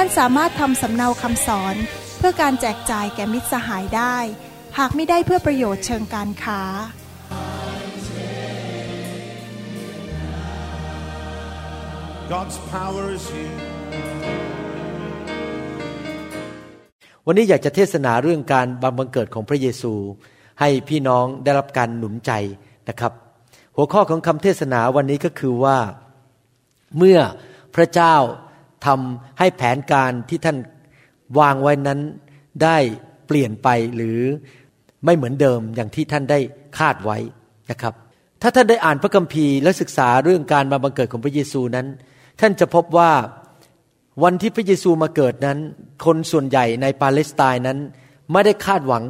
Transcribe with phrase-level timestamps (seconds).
[0.00, 1.76] ท่านสามารถทำสำเนาคำสอน
[2.18, 4.16] เพื่อการแจกจ่ายแก่มิตรสหายได้
[4.78, 6.62] หากไม่ได้เพื่อประโยชน์เชิงการค้า
[12.32, 13.56] God's power is here.
[17.26, 19.94] วันนี้อยากจะเทศนาเรื่องการบังบังเกิดของพระเยซู
[20.60, 22.32] ให้พี่น้องได้รับการหนุนใจ
[22.88, 23.12] นะครับ
[23.76, 25.78] หัวข้อของคำเทศนาวันนี้ก็คือว่า
[26.96, 27.18] เมื่อ
[27.74, 28.16] พระเจ้า
[28.86, 30.56] ทำให้แผนการที่ท่าน
[31.38, 32.00] วางไว้นั้น
[32.62, 32.76] ได้
[33.26, 34.18] เปลี่ยนไปหรือ
[35.04, 36.38] ไม่เหมือนเดิมอย่างที่ท่านได้
[36.78, 37.18] คาดไว้
[37.70, 37.94] นะครับ
[38.42, 41.86] ถ้าท่านได้อ่านพระคัมภีร์และศึกษาเรื่องการมาบังเกิดของพระเยซูนั้น
[42.40, 43.12] ท่านจะพบว่า
[44.24, 45.58] วันที่พระเยซูมาเกิดนั้น
[46.04, 47.78] คนส่วนใหญ่ในปาเลสไตน์นั้น
[48.32, 49.04] ไม่ได้คาดหวัง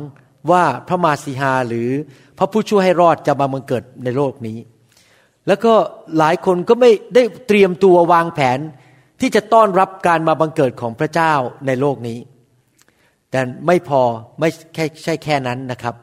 [0.51, 1.89] ว่าพระมาสีหาหรือ
[2.39, 4.59] พระผู้ช่วยให้รอดจะมาบังเกิดในโลกนี้
[5.47, 5.75] แล้วก็
[6.19, 8.59] หลายคนก็ไม่ได้เตรียมตัววางแผน
[9.21, 11.33] ที่จะต้อนรับการมาบังเกิดของพระเจ้า
[11.67, 12.19] ในโลกนี้
[13.31, 14.03] แต่ไม่พอ
[14.41, 15.95] ไม่แค่ใช่แค่นั้นนะครับ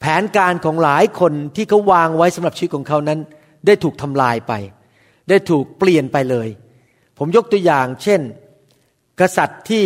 [0.00, 3.18] แผนการของหลายคนที่เขาวางไว้สำหรับชีวิตของเขานั้น
[3.66, 4.52] ได้ถูกทำลายไป
[5.28, 6.48] ได้ถูกเปลี่ยนไปเลย
[7.18, 8.20] ผมยกตัวอย่าง เช่น
[9.20, 9.84] กษัตริย์ที่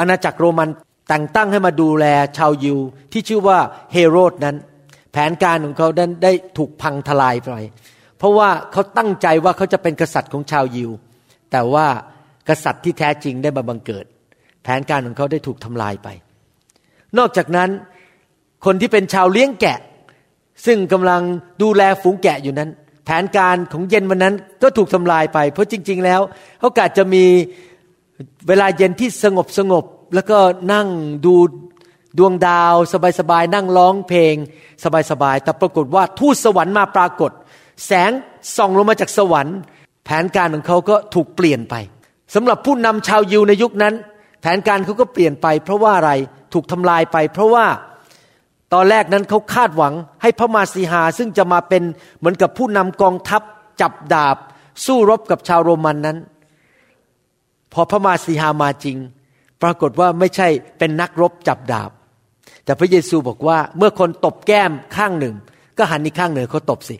[0.00, 0.68] อาณาจักรโรมัน
[1.08, 2.78] แต่งตั้งให้มาดูแลชาวยิว
[3.12, 3.58] ที่ชื่อว่า
[3.92, 4.56] เฮโรดนั้น
[5.12, 7.50] แผนการของเขานั้นได้ถูกพังทลายไป
[8.18, 10.90] เพราะว่าเขาตั้งใจว่าเขาจะเป็นกษัตริย์ของชาวยิว
[11.56, 11.88] แต่ว่า
[12.48, 14.04] กษัตริย์ที่แท้จริงได้มาบังเกิด
[14.62, 16.08] แผนการของเขาได้ถูกทำลายไป
[17.18, 17.70] นอกจากนั้น
[18.64, 19.78] คนที่เป็นชาวเลี้ยงแกะ
[20.66, 21.22] ซึ่งกำลัง
[21.62, 22.70] ดูแลฝูงแกะอยู่นั้น
[23.04, 26.20] แผนการของเย็นวันนั้นก็ถูกทำลายไป เพราะจริง ๆ แล้ว
[26.60, 27.24] เขากาจะมี
[28.48, 29.84] เวลาเย็นที่สงบสงบ
[30.14, 30.38] แล้วก็
[30.72, 30.88] นั่ง
[31.26, 31.34] ดู
[32.18, 32.74] ดวงดาว
[33.20, 34.34] สบายๆนั่งร้องเพลง
[35.10, 37.32] สบายๆแต่ปรากฏว่าทูตสวรรค์มาปรากฏ
[37.86, 38.10] แสง
[38.56, 39.58] ส่องลงมาจากสวรรค์
[40.06, 41.74] แผนการของเขาก็ถูกเปลี่ยนไป
[42.34, 43.94] สำหรับผู้นำชาวยิวในยุคนั้น
[44.40, 46.12] แผนการเขาก็เปลี่ยนไป เพราะว่าอะไร
[46.52, 47.66] ถูกทำลายไป เพราะว่า
[48.74, 51.82] ตอนแรกนั้นเขาคาดหวังให้พระมาสีหา ซึ่งจะมาเป็น
[52.18, 53.42] เหมือนกับผู้นำกองทัพ
[53.80, 54.36] จับดาบ
[54.86, 56.18] สู้รบกับชาวโรมันนั้น
[57.72, 58.96] พอพระมาสีหามาจริง
[59.62, 61.90] ปรากฏว่าไม่ใช่เป็นนักรบจับดาบ
[62.64, 65.34] แต่พระเยซูบอกว่าเมื่อคนตบแก้มข้างหนึ่ง
[65.78, 66.96] ก็หันอีกข้างหนึ่งเขาตบสิ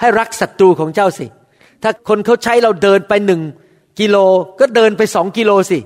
[0.00, 1.26] ให้รักศัตรูของเจ้าสิ
[1.82, 3.42] ถ้าคนเขาใช้เราเดินไปหนึ่ง
[4.00, 4.16] กิโล
[4.60, 5.78] ก็เดินไปสองกิโลสิ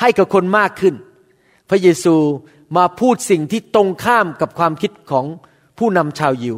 [0.00, 0.94] ให้กับคนมากขึ้น
[1.68, 2.14] พระเยซู
[2.76, 5.26] มาพูดสิ่งที่ตรงข้ามกับความคิดของ
[5.78, 6.56] ผู้นำชาวยิว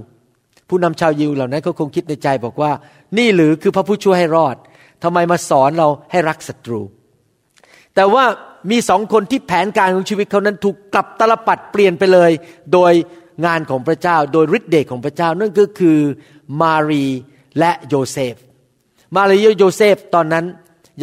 [0.69, 2.73] ผู้นำชาวยิวเหล่านั้นก็คงคิดในใจบอกว่า
[3.19, 4.57] นี่หรือคือพระผู้ช่วยให้รอด
[5.03, 6.81] ทำไมมาสอนเราให้รักศัตรู
[7.95, 8.25] แต่ว่า
[8.71, 12.31] มีสองคนที่แผนการของชีวิตเขานั้นถูกกลับตาลปัตรเปลี่ยนไปเลย
[12.73, 12.93] โดย
[13.47, 15.99] งานของพระเจ้า โดยฤทธิเดชของพระเจ้านั่นก็คือ
[16.61, 17.07] มารี
[17.59, 18.35] และโยเซฟ
[19.17, 20.45] มารีและโยเซฟตอนนั้น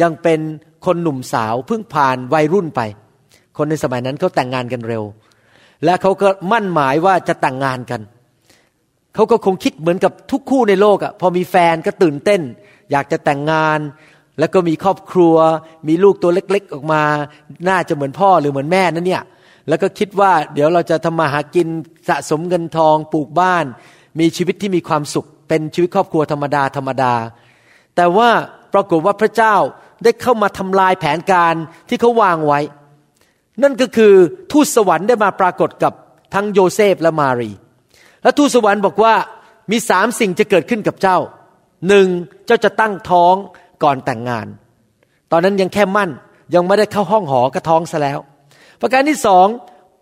[0.02, 0.40] ยังเป็น
[0.86, 2.80] คนหนุ่มสาวเพิ่งผ่านวัยรุ่นไป
[3.56, 5.04] คนในสมัยนั้นเขาแต่งงานกันเร็ว
[5.84, 8.00] และเขาก็มั่นหมายว่าจะแต่งงานกัน
[9.14, 12.40] เขาก็คงคิดเหมือนกับทุกคู่ในโลกอะ่ะพอมีแฟนก็ตื่นเต้น
[12.90, 13.78] อยากจะแต่งงาน
[14.38, 15.36] แล้วก็มีครอบครัว
[15.88, 17.02] มีลูกตัวเล็ก ๆ ออกมา
[17.68, 19.22] น่าจะเหมือนพ่อหรือเหมือนแม่นั่นเนี่ย
[19.68, 21.68] แล้วก็คิดว่าเดี๋ยวเราจะทำมาหากิน
[22.08, 23.64] สะสมเงินทองปลูกบ้าน
[24.20, 27.12] มีชีวิตที่มีความสุข เป็นชีวิตครอบครัวธรรมดาธรรมดา
[27.98, 28.30] แต่ว่า
[28.74, 29.54] ปรากฏว่าพระเจ้า
[30.04, 31.54] ได้เข้ามาทำลายแผนการ
[31.88, 32.60] ที่เขาวางไว้
[33.62, 34.14] นั่นก็คือ
[34.52, 35.92] ทูตสวรรค์ได้มาปรากฏกับ
[36.34, 37.50] ทั้งโยเซฟและมารี
[38.22, 39.14] และทูตสวรรค์บอกว่า
[39.70, 41.18] มีสามสิ่งจะเกิดขึ้นกับเจ้า
[41.88, 42.06] หนึ่ง
[42.46, 43.34] เจ้าจะตั้งท้อง
[43.82, 44.46] ก่อนแต่งงาน
[45.30, 46.10] ตอนนั้นยังแค่มั่น
[46.54, 48.18] ยังไม่ได้เข้าห้องหอกระท้องซะแล้ว
[48.80, 49.46] ประการที่สอง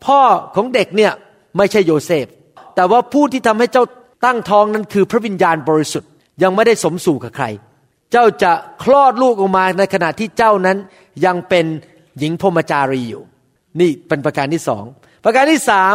[0.07, 0.21] พ่อ
[0.55, 1.13] ของเด็กเนี่ย
[1.57, 2.27] ไม่ใช่โยเซฟ
[2.75, 3.85] แต่ว่าผู้ที่ทำให้เจ้า
[4.25, 6.11] ตั้งท้องนั้นคือพระวิญญาณบริสุทธิ์
[6.43, 7.47] ยังไม่ได้สมสู่กับใคร
[8.13, 10.77] เจ้าจะคลอดลูกออกมาในขณะที่เจ้านั้น
[11.25, 11.67] ยังเป็น
[12.19, 13.25] หญิงพรมจารีอยู่
[13.81, 14.85] นี่เป็นประการที่สอง
[15.25, 15.95] ประการที่สาม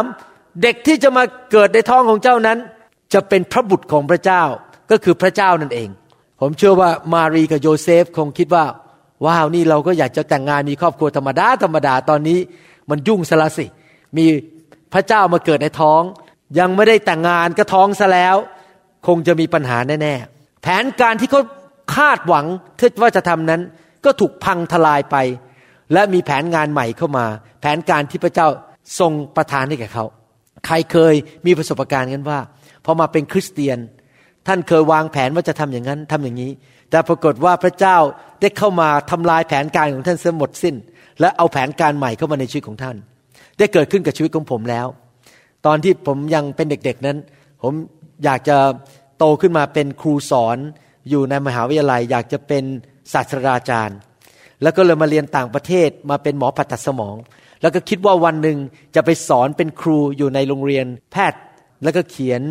[0.62, 2.58] เด็กที่จะมาเกิดในท้องของเจ้านั้น
[3.14, 4.42] จะเป็นพระบุตรของพระเจ้า
[4.90, 5.88] ก็คือพระเจ้านั่นเอง
[6.40, 8.64] ผมเชื่อว่ามารีกับโยเซฟคงคิดว่า
[9.26, 12.38] ว้าวนี่เราก็อยากจะแต่งงานมีครอบครัวธรรมดาธรรมดาตอนนี้
[12.90, 13.66] มันยุ่งสละสิ
[14.16, 14.26] มี
[14.92, 16.02] พระเจ้ามาเกิดในท้อง
[16.58, 18.36] ยังไม่ได้แต่งงานก็ท้องซะแล้ว
[19.06, 21.42] คงจะมีปัญหาแน่ๆแผนการที่เขา
[21.94, 22.46] คาดหวัง
[22.80, 23.60] คิดว่าจะทำนั้น
[24.04, 25.16] ก็ถูกพังทลายไป
[25.92, 27.26] และมีแผนงานใหม่เข้ามา
[27.60, 28.48] แผนการที่พระเจ้า
[28.98, 30.04] ทรงประทานให้แก่เขา
[30.66, 31.14] ใครเคย
[31.46, 32.38] มีประสบการณ์กันว่า
[32.84, 33.78] พอมาเป็นคริสเตียน
[34.46, 36.50] ท่านเคยวางแผนว่าจะทำอย่างนั้นทำอย่างนี้
[36.90, 37.96] แต่ปรากฏว่าพระเจ้า
[38.40, 40.74] ได้เข้ามาทำลายแผนการของท่านเสียหมดสิ้น
[41.20, 42.96] และเอาแผนการใหม่เข้ามาในชีวิตของท่าน
[43.58, 44.86] ได้เกิดขึ้นกับชีวิตของผมแล้ว
[45.66, 47.18] ตอนที่ผมยังเป็นเด็กๆนั้น
[47.62, 47.72] ผม
[48.24, 48.56] อยากจะ
[49.18, 50.58] โตขึ้นมาเป็นครูสอน
[51.10, 52.64] อยู่ในมหาวิทยาลัย อยากจะเป็น
[53.12, 53.98] ศาสตราจารย์
[54.62, 57.16] แล้วก็เลยมาเรียนต่างประเทศมาเป็นหมอผ่าตัดสมอง
[57.62, 58.58] แล้วก็คิดว่าวันหนึ่ง
[58.94, 61.40] จะไปสอนเป็นครูอยู่ในโรงเรียนแพทย์
[61.82, 62.42] แล้วก็เขียน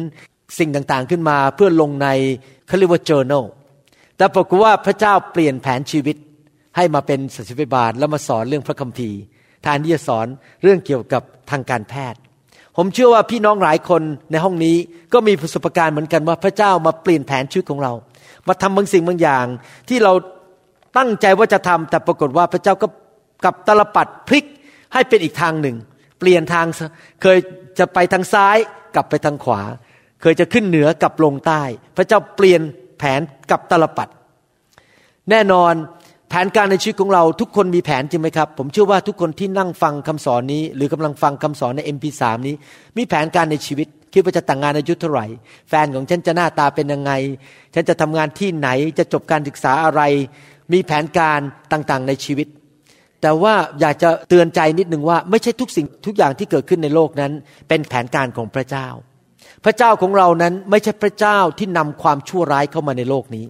[0.59, 2.07] สิ่งต่างๆขึ้นมาเพื่อลงใน
[2.67, 3.45] เขาเรียกว่า journal
[4.17, 6.15] แต่ปรากฏว่าพระเจ้าเปลี่ยนแผนชีวิต
[6.75, 9.19] ให้มาเป็นศัิบาลแล้วมาสอนเรื่องพระคัมภีร์
[9.61, 10.27] แทนที่จะสอน
[10.63, 11.21] เรื่องเกี่ยวกับ
[11.51, 12.19] ทางการแพทย์
[12.77, 14.01] ผมเชื่อว่าพี่น้องหลายคน
[14.31, 14.75] ในห้องนี้
[15.13, 17.93] ก็มีประสบการณ์เหมือนกันว่าพระเจ้ามาเปลี่ยนแผนชีวิตของเรา
[18.47, 19.45] มาทำบางสิ่งบางอย่าง
[19.89, 20.13] ที่เรา
[20.97, 22.87] ตั้งใจว่าจะทำแต่ปรากฏว่าพระเจ้าก็
[23.45, 24.45] กับตลปัดพลิก
[24.93, 25.75] ให้เป็นอีกทางหนึ่ง
[26.19, 26.65] เปลี่ยนทาง
[27.21, 27.37] เคย
[27.79, 28.57] จะไปทางซ้าย
[28.95, 29.61] กลับไปทางขวา
[30.21, 31.61] เคยจะขึ้นเหนือกลับลงใต้
[31.97, 32.61] พระเจ้าเปลี่ยน
[32.99, 33.21] แผน
[33.51, 34.07] กับตลปัด
[35.29, 35.73] แน่นอน
[36.29, 42.55] แผนการในชีวิตของเราทุกคนมีแผนจริงไหมครับ ผมเชื่อว่าทุกคนที่นั่งฟังคำสอนนี้ หรือกำลังฟังคำสอนใน MP3 นี้
[42.97, 45.25] มีแผนการในชีวิต คิดว่าจะแต่งงานอายุเท่าไหร่
[45.69, 47.11] แฟนของฉันจะหน้าตาเป็นยังไง
[47.73, 48.69] ฉันจะทำงานที่ไหน
[48.99, 50.01] จะจบการศึกษาอะไร
[50.73, 51.39] มีแผนการ
[51.71, 52.47] ต่างๆในชีวิต
[53.21, 57.31] แต่ว่าอยากจะเตือนใจนิดนึงว่า ไม่ใช่ทุกสิ่งทุกอย่างที่เกิดขึ้นในโลกนั้น
[57.69, 58.87] เป็นแผนการของพระเจ้า
[59.63, 63.45] พระเจ้าของเรานั้นไม่ใช่พระเจ้าที่นำความชั่วร้ายเข้ามาในโลกนี้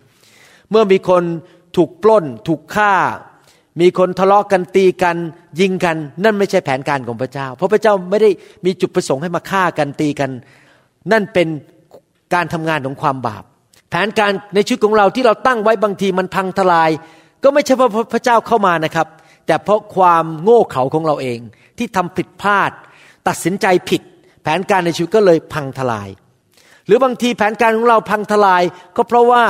[0.69, 1.23] เมื่อมีคน
[1.77, 2.93] ถูกปล้น ถูกฆ่า
[3.79, 5.18] มีคนทะเลาะกันตีกัน
[5.59, 8.29] ยิงกัน นั่นไม่ใช่แผนการของพระเจ้า เพราะพระเจ้าไม่ได้
[8.65, 10.31] มีจุดประสงค์ให้มาฆ่ากันตีกัน
[11.12, 11.47] นั่นเป็น
[12.33, 13.44] การทำงานของความบาป
[13.89, 16.89] แผนการในชีวิตของเราที่เราตั้งไว้บางทีมันพังทลาย
[17.44, 19.07] ก็ไม่ใช่เพราะพระเจ้าเข้ามานะครับ
[19.47, 21.39] แต่เพราะความโง่เขลาของเราเอง
[21.77, 22.71] ที่ทำผิดพลาด
[23.27, 24.01] ตัดสินใจผิด
[24.44, 26.09] แผนการในชีวิตก็เลยพังทลาย
[26.85, 28.63] หรือบางทีแผนการของเราพังทลาย
[28.97, 29.44] ก็เพราะว่า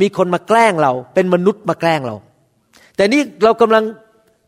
[0.00, 2.16] มีคนมาแกล้งเราเป็นมนุษย์มาแกล้งเรา
[2.98, 3.84] แต่นี่เรากำลัง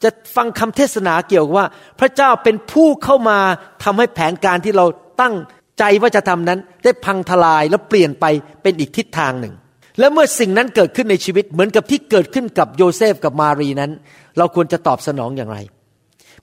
[0.05, 1.67] จะฟังคำเทศนาเกี่ยวกับว่า
[2.01, 3.39] พระเจ้าเป็นผู้เข้ามา
[3.85, 4.87] ทำให้แผนการที่เรา
[5.21, 5.35] ตั้ง
[5.79, 8.25] ใจว่าจะทำนั้น ได้พังทลายแล้วเปลี่ยนไป
[8.63, 9.55] เป็นอีกทิศทางหนึ่ง
[9.99, 13.91] และเมื่อสิ่งนั้นเกิดขึ้นในชีวิตเหมือนกับที่เกิดขึ้นกับโยเซฟกับมารีนั้น
[14.39, 15.59] เราควรจะตอบสนองอย่างไร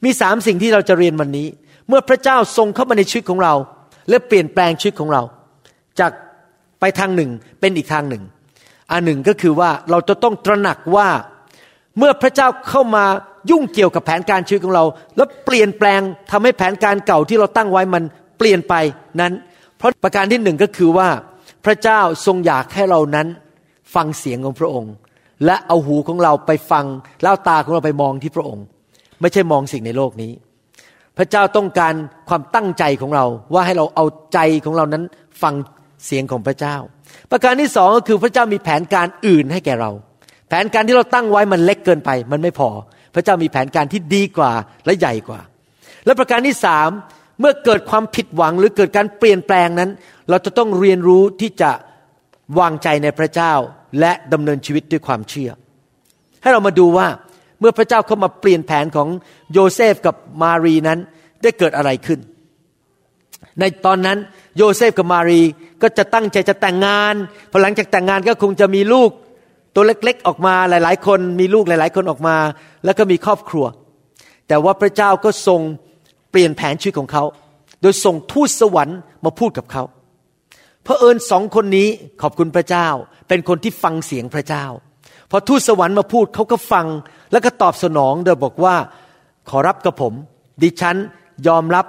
[0.04, 1.48] มีสามสิ่งที่เราจะเรียนวันนี้
[1.88, 3.54] เมื่อพระเจ้าทรงเข้ามาในชีวิตของเรา
[4.10, 5.22] และเปลี่ยนแปลงชีวิตของเรา
[6.00, 6.12] จาก
[6.80, 8.24] ไปทางหนึ่งเป็นอีกทางหนึ่ง
[8.92, 11.08] อันหนึ่งก็คือว่าเราจะต้องตระหนักว่า
[11.98, 13.06] เมื่อพระเจ้าเข้ามา
[13.50, 14.86] ยุ่งเกี่ยวกับแผนการชีวิตของเรา
[15.16, 16.02] แล้วเปลี่ยนแปลง
[16.32, 18.04] ทำให้แผนการเก่าที่เราตั้งไว้มัน
[18.38, 18.74] เปลี่ยนไป
[19.22, 19.34] นั้น
[19.78, 21.10] เพราะประการที่หนึ่งก็คือว่า
[21.66, 23.28] พระเจ้าทรงอยากให้เรานั้น
[23.96, 24.94] ฟังเสียงของพระองค์
[25.46, 26.86] และเอาหูของเราไปฟัง
[27.24, 28.66] แล้วตาของเราไปมองที่พระองค์
[29.22, 30.32] ไม่ใช่มองสิ่งในโลกนี้
[31.18, 31.94] พระเจ้าต้องการ
[32.30, 35.04] ความตั้งใจของเราว่าให้เราเอาใจของเรานั้น
[35.42, 35.54] ฟัง
[36.06, 36.76] เสียงของพระเจ้า
[37.32, 39.92] ประการที่สองก็คือพระเจ้ามีแผนการอื่นให้แก่เรา
[40.48, 42.70] แผนการที่เราตั้งไว้มันเล็กเกินไป มันไม่พอ
[43.14, 44.52] พระเจ้ามีแผนการที่ดีกว่า
[44.86, 45.42] และใหญ่กว่า
[46.06, 46.90] และประการที่สาม
[47.40, 49.90] เมื่อเกิดความผิดหวังหรือเกิดการเปลี่ยนแปลงนั้น
[50.30, 51.72] เราจะต้องเรียนรู้ที่จะ
[52.60, 53.54] วางใจในพระเจ้า
[54.00, 55.52] และดำเนินชีวิตด้วยความเชื่อ
[56.42, 57.08] ให้เรามาดูว่า
[57.60, 59.08] เมื่อพระเจ้าเข้ามาเปลี่ยนแผนของ
[59.54, 61.00] โยเซฟกับมารีนั้น
[61.44, 62.20] ได้เกิดอะไรขึ้น
[63.60, 64.18] ในตอนนั้น
[64.58, 65.42] โยเซฟกับมารี
[65.82, 67.16] ก็จะตั้งใจจะแต่งงาน
[67.52, 69.12] พอหลังจากแต่งงานก็คงจะมีลูก
[69.80, 72.36] ตัวเล็กๆออกมาหลาย ๆ คนมีลูกหลาย ๆ คนออกมา
[72.86, 73.66] แล้วก็มีครอบครัว
[74.48, 75.62] แต่ว่าพระเจ้าก็ทรง
[76.32, 77.24] เปลี่ยนแผนชีวิตของเขา
[77.82, 79.84] โดยส่งทูตสวรรค์มาพูดกับเขา
[80.86, 81.88] พระเอิญสองคนนี้
[82.22, 82.88] ขอบคุณพระเจ้า
[83.28, 84.66] เป็นคนที่ฟังเสียงพระเจ้า
[85.32, 86.86] พอทูตสวรรค์มาพูดเขาก็ฟัง
[87.32, 88.76] แล้วก็ตอบสนองโดยบอกว่า
[89.50, 90.14] ขอรับกับผม
[90.62, 90.98] ดิฉัน
[91.48, 91.86] ยอมรับ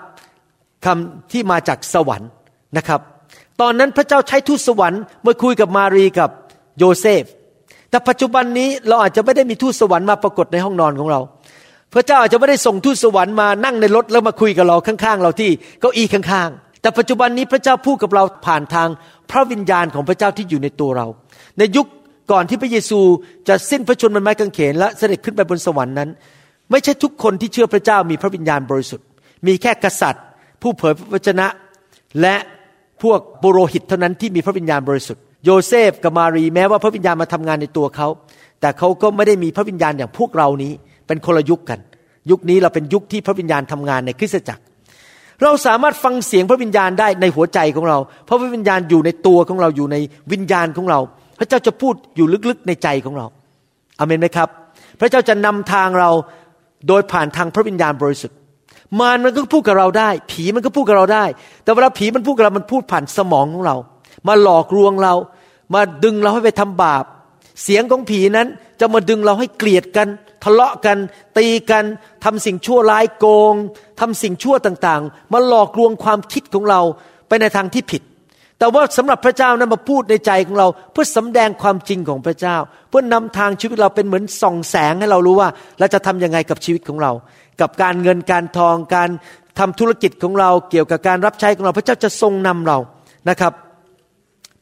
[0.85, 2.31] คำที่มาจากสวรรค์
[2.77, 3.01] นะครับ
[3.61, 6.31] ตอนนั้นพระเจ้าใช้ทูตสวรรค์มาคุยกับมารีกับ
[6.79, 7.25] โยเซฟ
[7.91, 11.21] แต่ปัจจุบันนี้เราอาจจะไม่ได้มีทูตสวรรค์มาปรากฏในห้องนอนของเรา
[11.95, 18.89] พระเจ้าอาจจะไม่ได้ส่งทูตสวรรค์มานั่งในรถแล้วมาคุยกับเราข้างๆ เราที่เก้าอี้ข้างๆ แต่ปัจจุบันนี้พระเจ้าพูดกับเราผ่านทาง
[19.31, 21.07] พระวิญญาณของพระเจ้าที่อยู่ในตัวเรา
[21.59, 21.87] ในยุค
[22.33, 23.01] ก่อนที่พระเยซู
[23.49, 26.09] จะสิ้นพระชนม์บนไม้กางเขนและเสด็จขึ้นไปบนสวรรค์นั้น
[26.71, 29.07] ไม่ใช่ทุกคนที่เชื่อพระเจ้ามีพระวิญญาณบริสุทธิ์
[29.47, 30.25] มีแค่กษัตริย์
[30.63, 31.47] ผู้เผยพระวจนะ
[32.21, 32.37] และ
[33.03, 38.09] พวกบุโรหิตเท่านั้นที่มีพระวิญญาณบริสุทธิ์ โยเซฟกับมารีแม้ว่าพระวิญญาณมาทำงานในตัวเขา
[38.61, 40.73] แต่เขาก็ไม่ได้มีพระวิญญาณอย่างพวกเรานี้
[41.07, 41.81] เป็นคนละยุคกัน
[42.31, 44.63] ยุคนี้เราเป็นยุคที่พระวิญญาณทำงานในคริสตจักร
[45.43, 49.97] เราสามารถฟังเสียงพระวิญญาณได้ในหัวใจของเรา เพราะพระวิญญาณอยู่ในตัวของเราอยู่ใน
[50.33, 51.01] วิญญาณของเรา
[51.39, 53.27] พระเจ้าจะพูดอยู่ลึกๆในใจของเรา
[53.99, 54.49] อเมนไหมครับ
[55.01, 56.11] พระเจ้าจะนำทางเรา
[56.89, 58.37] โดยผ่านทางพระวิญญาณบริสุทธิ์
[59.01, 61.25] มารมันก็พูดกับเราได้ ผีมันก็พูดกับเราได้
[61.63, 63.77] แต่เวลาผีมันพูดกับเรา มันพูดผ่านสมองของเรา
[64.27, 65.15] มาหลอกลวงเรา
[65.75, 67.05] มาดึงเราให้ไปทำบาป
[67.63, 68.49] เสียงของผีนั้น
[68.81, 70.09] จะมาดึงเราให้เกลียดกัน
[70.45, 70.99] ทะเลาะกัน
[71.39, 71.85] ตีกัน
[72.25, 73.55] ทำสิ่งชั่วร้ายโกง
[74.01, 76.81] ทำสิ่งชั่วต่างๆ มาหลอกลวงความคิดของเรา
[77.29, 78.03] ไปในทางที่ผิด
[78.59, 82.57] แต่ว่าสำหรับพระเจ้านั้นมาพูดในใจของเรา เพื่อสำแดงความจริงของพระเจ้า
[82.89, 85.49] เพื่อนำทางชีวิตเราเป็นเหมือนส่องแสงให้เรารู้ว่า
[85.79, 87.13] เราจะทำยังไงกับชีวิตของเรา
[87.61, 89.11] กับการเงินการทองการ
[89.59, 92.79] ทำธุรกิจของเราเกี่ยวกับการรับใช้ของเรา พระเจ้าจะทรงนำเรา
[93.29, 93.53] นะครับ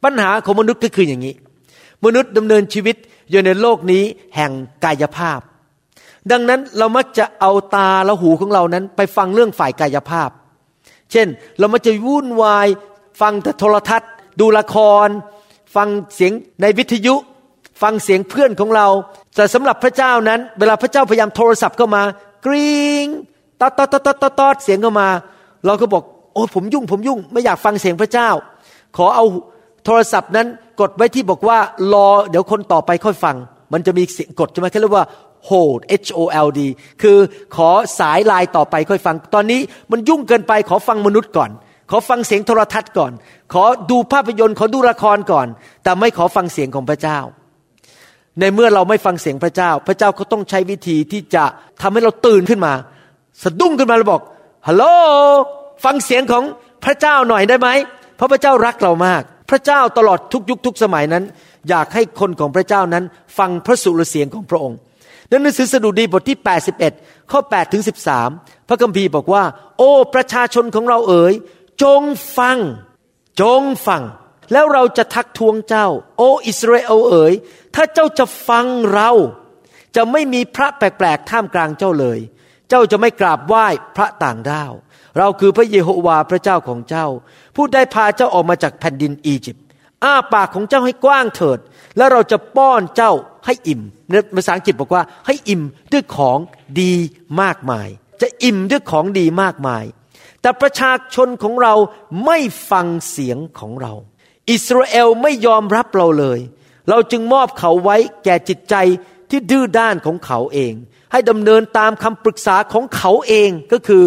[0.03, 1.35] ปัญหาของมนุษย์ก็คืออย่างนี้
[2.05, 2.95] มนุษย์ดำเนินชีวิต
[3.31, 4.03] อยู่ในโลกนี้
[4.35, 4.51] แห่ง
[4.83, 5.39] กายภาพ
[6.31, 10.29] ดังนั้นเรามักจะเอาตาและหูของเรานั้น ไปฟังเรื่องฝ่ายกายภาพ
[11.11, 11.27] เช่น
[11.59, 12.67] เรามักจะวุ่นวาย
[13.21, 14.75] ฟังแต่โทรทัศน์ ดูละค
[15.05, 15.07] ร
[15.75, 17.15] ฟังเสียงในวิทยุ
[17.81, 18.87] ฟังเสียงเพื่อนของเรา
[19.35, 22.03] แต่สำหรับพระเจ้านั้น เวลาพระเจ้าพยายามโทรศัพท์เข้ามา
[22.45, 23.05] กริ๊ง
[23.59, 25.07] ตอดตอดตอดตอดตอดเสียงเข้ามา
[25.65, 28.29] เราก็บอก โอ้ผมยุ่งผมยุ่งไม่อยากฟังเสียงพระเจ้า
[28.97, 29.25] ขอเอา
[29.87, 30.47] โทรศัพท์นั้น
[30.81, 31.59] กดไว้ที่บอกว่า
[31.93, 33.35] รอเดี๋ยวคนต่อไปค่อยฟัง
[33.73, 35.05] มันจะมีเสียงกดใช่ไหมเขาเรียกว่า
[35.49, 36.59] hold H O L D
[37.01, 37.17] คือ
[37.55, 41.51] ขอสายลายต่อไปค่อยฟัง ตอนนี้มันยุ่งเกินไปขอฟังมนุษย์ก่อน
[41.91, 43.11] ขอฟังเสียงโทรทัศน์ก่อน
[43.53, 45.47] ขอดูภาพยนตร์ขอดูละครก่อน
[45.83, 47.19] แต่ไม่ขอฟังเสียงของพระเจ้า
[48.39, 51.43] ในเมื่อเราไม่ฟังเสียงพระเจ้า พระเจ้าก็ต้องใช้วิธีที่จะ
[51.81, 52.73] ทำให้เราตื่นขึ้นมา
[53.43, 54.21] สะดุ้งขึ้นมาแล้วบอก
[54.67, 54.83] ฮัลโหล
[55.85, 56.43] ฟังเสียงของ
[56.85, 57.69] พระเจ้าหน่อยได้ไหม
[58.15, 61.23] เพราะพระเจ้ารักเรามาก พระเจ้าตลอดทุกยุคทุกสมัยนั้น
[61.69, 63.03] อยากให้คนของพระเจ้านั้น
[63.37, 64.77] ฟังพระสุรเสียงของพระองค์
[65.27, 66.37] ในหนังสือสดุดีบทที่
[66.83, 67.83] 81 ข้อ8ถึง
[68.25, 69.43] 13 พระคัมภีร์บอกว่า
[69.77, 71.33] โอ้ประชาชนของเราเอ๋ย
[71.83, 72.01] จง
[72.37, 72.57] ฟัง
[73.41, 74.03] จงฟัง
[74.51, 75.87] แล้วเราจะทักท้วงเจ้า
[76.17, 77.33] โอ้อิสราเอลเอ๋ย
[77.75, 79.11] ถ้าเจ้าจะฟังเรา
[79.95, 82.19] จะไม่มีพระแปลกๆท่ามกลางเจ้าเลย
[82.69, 84.71] เจ้าจะไม่กราบไหว้พระต่างดาว
[85.17, 87.07] เราคือพระเยโฮวาพระเจ้าของเจ้า
[87.55, 89.63] ผู้ได้พาเจ้าออกมาจากแผ่นดินอียิปต์
[90.03, 91.59] อ้าปากของเจ้าให้กว้างเถิด
[91.97, 93.11] แล้วเราจะป้อนเจ้า
[93.45, 95.61] ให้อิ่มในภาษาอังกฤษบอกว่าให้อิ่ม
[95.93, 96.39] ด้วยของ
[96.81, 96.93] ดี
[97.41, 97.87] มากมาย
[98.21, 99.83] จะอิ่มด้วยของดีมากมาย
[100.41, 101.73] แต่ประชาชนของเรา
[102.25, 102.37] ไม่
[102.71, 103.93] ฟังเสียงของเรา
[104.51, 106.39] อิสราเอลไม่ยอมรับเราเลย
[106.89, 108.75] เราจึงมอบเขาไว้แก่จิตใจ
[109.29, 110.73] ที่ดื้อด้านของเขาเอง
[111.11, 114.03] ให้ดำเนินตามคำปรึกษาของเขาเองก็คือ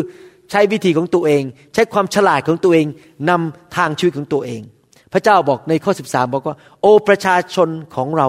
[0.50, 1.42] ใช้วิธีของตัวเอง
[1.74, 2.86] ใช้ความฉลาดของตัวเอง
[3.30, 4.60] นำทางชีวิตของตัวเอง
[5.12, 8.28] พระเจ้าบอกในข้อ 13 บอกว่า โอประชาชนของเรา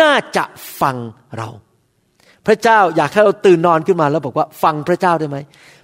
[0.00, 0.44] น่าจะ
[0.80, 0.96] ฟัง
[1.38, 1.48] เรา
[2.46, 5.38] พระเจ้าอยากให้เราตื่นนอนขึ้นมาแล้วบอกว่าฟังพระเจ้าได้ไหม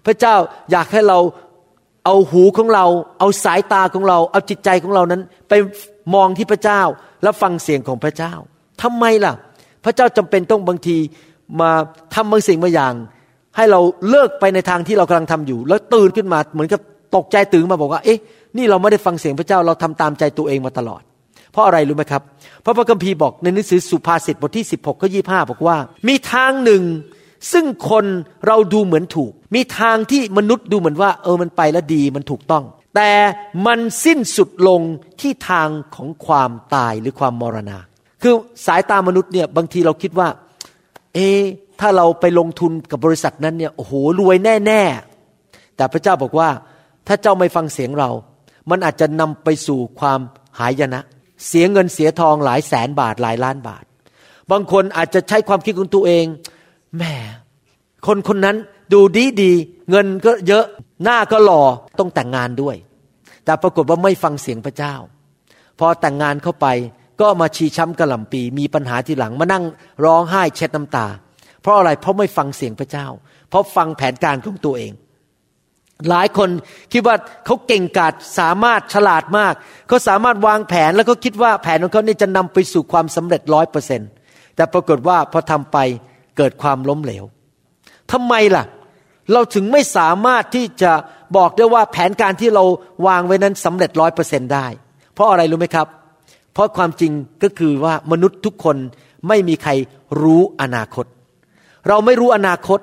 [0.07, 0.35] พระเจ้า
[0.73, 1.19] อยากให้เรา
[2.05, 2.87] เอาหูของเรา
[3.19, 5.53] เอาสายตาของเรา เอาจิตใจของเรานั้น ไป
[6.15, 6.83] มองที่พระเจ้า
[7.23, 8.33] แล้วฟังเสียงของพระเจ้า
[8.83, 9.33] ทำไมล่ะ
[9.85, 10.97] พระเจ้าจำเป็นต้องบางที
[11.61, 11.71] มา
[12.15, 12.95] ทำบางสิ่งบางอย่าง
[13.57, 16.81] ให้เราเลิกไปในทางที่เรากำลังทำอยู่ แล้วตื่นขึ้นมาเหมือนกับ
[17.17, 18.19] ตกใจตื่นมาบอกว่า เอ๊ะ
[18.57, 21.03] นี่เราไม่ได้ฟังเสียงพระเจ้าเราทำตามใจตัวเองมาตลอด
[21.53, 22.23] เพราะอะไรรู้ไหมครับ
[22.63, 25.77] เพราะพระคัมภีร์บอกในหนังสือสุภาษิตบทที่ 16ข้อ25บอกว่า
[26.09, 26.83] มีทางหนึ่ง
[27.53, 28.05] ซึ่งคน
[28.47, 32.65] เราดูเหมือนถูก มีทางที่มนุษย์ดูเหมือนว่า เออมันไปแล้วดีมันถูกต้อง
[32.97, 33.13] แต่
[33.67, 34.81] มันสิ้นสุดลง
[35.21, 37.79] ที่ทางของความตายหรือความมรณา
[38.23, 38.35] คือ
[38.67, 40.29] สายตามนุษย์เนี่ยบางทีเราคิดว่า
[41.15, 41.19] เอ
[41.81, 44.83] ถ้าเราไปลงทุนกับบริษัทนั้นเนี่ยโอ้โหรวยแน่
[45.31, 46.49] ๆ แต่พระเจ้าบอกว่า
[47.07, 48.11] ถ้าเจ้าไม่ฟังเสียงเรา
[48.71, 50.21] มันอาจจะนำไปสู่ความ
[50.59, 51.01] หายนะ
[51.47, 53.85] เสียเงินเสียทองหลายแสนบาทหลายล้านบาท
[54.51, 56.27] บางคนอาจจะใช้ความคิดของตัวเอง
[56.97, 57.03] แหม
[58.07, 58.57] คนคนนั้น
[58.93, 59.53] ดูดีดี
[59.91, 60.65] เงินก็เยอะ
[61.05, 61.63] หน้าก็หล่อ
[61.99, 62.77] ต้องแต่งงานด้วย
[63.45, 64.95] แต่ปรากฏว่าไม่ฟังเสียงพระเจ้า
[65.79, 66.67] พอแต่งงานเข้าไป
[67.21, 69.65] ก็มาชีช้ำกระหล่ำปี มีปัญหาทีหลังมานั่ง
[70.05, 71.07] ร้องไห้เช็ดน้ำตา
[71.69, 73.07] ราะอะไรเพราะไม่ฟังเสียงพระเจ้า
[73.49, 74.93] เพราะฟังแผนการของตัวเอง
[76.09, 76.51] หลายคน
[76.93, 79.55] คิดว่าเขาเก่งกาจสามารถฉลาดมาก
[79.89, 84.01] เขาสามารถวางแผนแล้วก็คิดว่าแผนของเขานี่จะนำไปสู่ความสำเร็จร้อยเปอร์เซ็น
[84.57, 85.79] แต่ปรากฏว่าพอทำไป
[86.37, 87.25] เกิดความล้มเหลว
[88.13, 88.65] ทำไมล่ะ
[89.33, 90.93] เราถึงไม่สามารถที่จะ
[91.37, 92.65] บอกได้ว่าแผนการที่เรา
[93.07, 94.67] วางไว้นั้นสำเร็จร้อยเปอร์เซ็นได้
[95.15, 95.87] เพราะอะไรรู้ไหมครับ
[96.53, 98.77] เพราะความจริงก็คือว่ามนุษย์ทุกคน
[99.29, 99.73] ไม่มีใคร
[100.23, 101.07] รู้อนาคต
[101.89, 102.81] เราไม่รู้อนาคต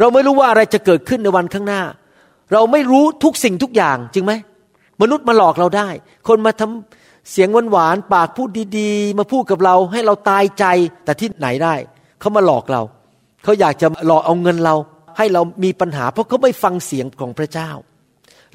[0.00, 1.82] เราไม่รู้ว่าอะไรจะเกิดขึ้นในวันข้างหน้า
[2.52, 4.32] เราไม่รู้ทุกสิ่งทุกอย่างจริงไหม
[5.02, 5.88] มนุษย์มาหลอกเราได้
[6.28, 10.64] คนมาทำเสียงหวานๆปากพูดดีๆ มาพูดกับเราให้เราตายใจ
[11.04, 11.74] แต่ที่ไหนได้
[12.20, 12.82] เขามาหลอกเรา
[13.44, 14.74] เขาอยากจะหลอกเอาเงินเรา
[15.18, 17.70] ให้เรามีปัญหา เพราะเขาไม่ฟังเสียงของพระเจ้า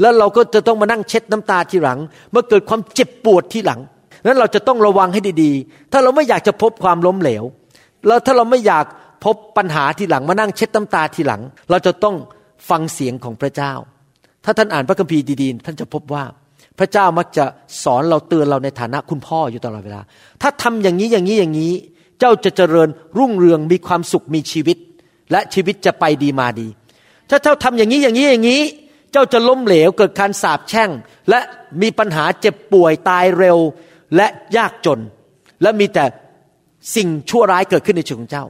[0.02, 2.00] แล้วเราก็จะต้องมานั่งเช็ดน้ำตาทีหลัง
[2.32, 3.80] เมื่อเกิดความเจ็บปวดทีหลัง
[4.26, 7.44] นั้นเราจะต้องระวังให้ดีๆ ถ้าเราไม่อยากจะพบความล้มเหลว
[8.08, 8.86] แล้วถ้าเราไม่อยาก
[9.24, 12.16] พบปัญหาทีหลังมานั่งเช็ดน้ำตาทีหลัง เราจะต้อง
[12.70, 13.74] ฟังเสียงของพระเจ้า
[14.46, 16.24] ถ้าท่านอ่านพระคัมภีร์ดีๆท่านจะพบว่า
[16.80, 17.46] พระเจ้ามักจะ
[17.84, 20.02] สอนเราเตือนเราในฐานะคุณพ่ออยู่ตลอดเวลา
[20.42, 21.74] ถ้าทำอย่างนี้อย่างนี้อย่างนี้
[22.20, 24.78] เจ้าจะเจริญรุ่งเรืองมีความสุขมีชีวิต
[25.32, 26.68] และชีวิตจะไปดีมาดี
[27.30, 28.64] ถ้าเจ้าทำอย่างนี้อย่างนี้อย่างนี้
[29.12, 30.90] เจ้าจะล้มเหลวเกิดการสาปแช่ง
[31.30, 31.40] และ
[31.82, 33.58] มีปัญหาเจ็บป่วยตายเร็ว
[34.16, 35.00] และยากจน
[35.62, 36.06] และมีแต่
[36.96, 38.46] สิ่งชั่วร้ายเกิดขึ้นในชีวิตของเจ้า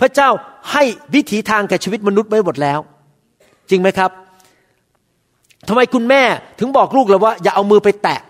[0.00, 0.28] พระเจ้า
[0.72, 0.82] ให้
[1.14, 2.78] วิถีทางแก่ชีวิตมนุษย์ไว้หมดแล้ว
[3.70, 4.10] จริงไหมครับ
[5.68, 6.22] ทำไมคุณแม่
[6.58, 8.20] ถึงบอกลูกเลยว่า อย่าเอามือไปแตะ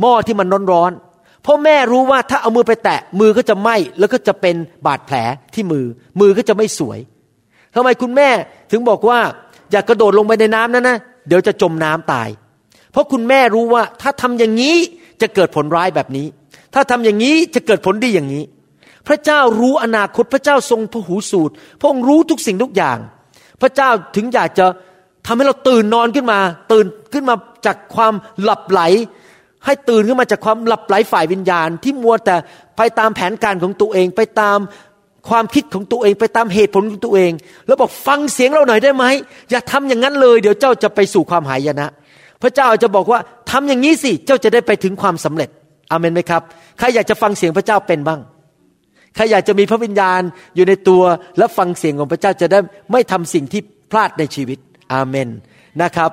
[0.00, 4.56] หม้อที่มันร้อนๆเพราะแม่รู้ว่าถ้าเอามือไปแตะ มือก็จะไหม้แล้วก็จะเป็น
[4.86, 5.16] บาดแผล
[5.54, 5.84] ที่มือ
[6.20, 6.98] มือก็จะไม่สวย
[7.74, 8.28] ทำไมคุณแม่
[8.70, 9.18] ถึงบอกว่า
[9.70, 12.28] อย่ากระโดดลงไปในน้ำนั้นนะเดี๋ยวจะจมน้ำตาย
[12.92, 14.76] เพราะคุณแม่รู้ว่าถ้าทำอย่างนี้
[15.22, 16.26] จะเกิดผลร้ายแบบนี้
[16.74, 18.44] ถ้าทำอย่างนี้จะเกิดผลดีอย่างนี้
[19.08, 22.98] พระเจ้ารู้อนาคตพระเจ้าทรงพหูสูตร พระองค์รู้ทุกสิ่งทุกอย่าง
[23.62, 24.66] พระเจ้าถึงอยากจะ
[25.26, 26.40] ทำให้เราตื่นนอนขึ้นมา
[26.72, 27.34] ตื่นขึ้นมา
[27.66, 28.80] จากความหลับไหล
[29.64, 32.36] ให้ตื่นขึ้นมาจากความหลับไหลฝ่ายวิญญาณ ที่มัวแต่
[32.76, 34.58] ไปตามแผนการของตัวเองไปตาม
[35.28, 37.32] ความคิดของตัวเองไปตามเหตุผลของตัวเอง
[37.66, 39.04] แล้วบอกฟังเสียงเราหน่อยได้ไหม
[39.50, 41.88] อย่าทำอย่างนั้นเลย เดี๋ยวเจ้าจะไปสู่ความหายนะ
[42.42, 45.50] พระเจ้าจะบอกว่าทำอย่างนี้สิเจ้าจะได้ไปถึงความสำเร็จ
[45.90, 46.42] อเมนไหมครับ
[46.78, 48.20] ใครอยากจะฟังเสียงพระเจ้าเป็นบ้าง
[49.14, 50.20] ใครอยากจะมีพระวิญญาณ
[50.56, 51.02] อยู่ในตัว
[51.38, 52.58] และฟังเสียงของพระเจ้าจะได้
[52.92, 54.58] ไม่ทำสิ่งที่พลาดในชีวิต
[54.92, 55.28] อาเมน
[55.82, 56.10] นะครับ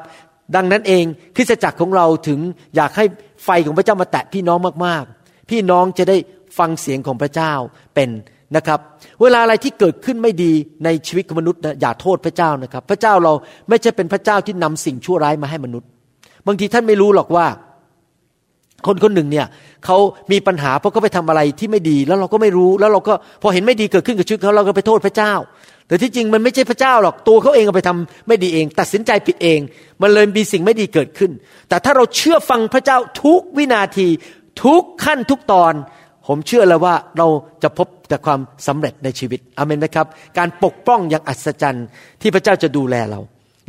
[0.56, 1.04] ดังนั้นเอง
[1.36, 2.40] คริสตจักรของเราถึง
[2.76, 3.06] อยากให้
[3.46, 6.18] ไฟของพระเจ้ามาแตะพี่น้องมากๆ พี่น้องจะได้
[6.58, 7.54] ฟังเสียงของพระเจ้า
[7.96, 8.10] เป็น
[8.56, 8.80] นะครับ
[9.22, 10.54] เวลาอะไรที่เกิดขึ้นไม่ดี
[10.86, 13.34] ในชีวิตของมนุษย์นะอย่าโทษพระเจ้านะครับ พระเจ้าเรา
[13.70, 15.90] ไม่ใช่เป็นพระเจ้าที่นำสิ่งชั่วร้ายมาให้มนุษย์
[16.48, 17.46] บางทีท่านไม่รู้หรอกว่า
[18.88, 19.46] คนคนหนึ่งเนี่ย
[19.86, 19.98] เขา
[20.32, 25.34] มีปัญหาเพราะเขาไปทำอะไรที่ไม่ดีแล้วเราก็ไม่รู้แล้วเราก็พอเห็นไม่ดีเกิดขึ้นกับชีวิตเขาเราก็ไปโทษพระเจ้า
[25.88, 29.60] แต่ที่จริงมันไม่ใช่พระเจ้าหรอกตัวเขาเองก็ไปทำไม่ดีเอง ตัดสินใจผิดเอง
[30.02, 31.32] มันเลยมีสิ่งไม่ดีเกิดขึ้น
[31.70, 34.08] แต่ถ้าเราเชื่อฟังพระเจ้าทุกวินาที
[34.64, 35.74] ทุกขั้นทุกตอน
[36.28, 37.28] ผมเชื่อแล้วว่าเรา
[37.64, 41.88] จะพบแต่ความสำเร็จในชีวิตอเมนไหมครับ การปกป้องอย่างอัศจรรย์
[42.22, 43.20] ที่พระเจ้าจะดูแลเรา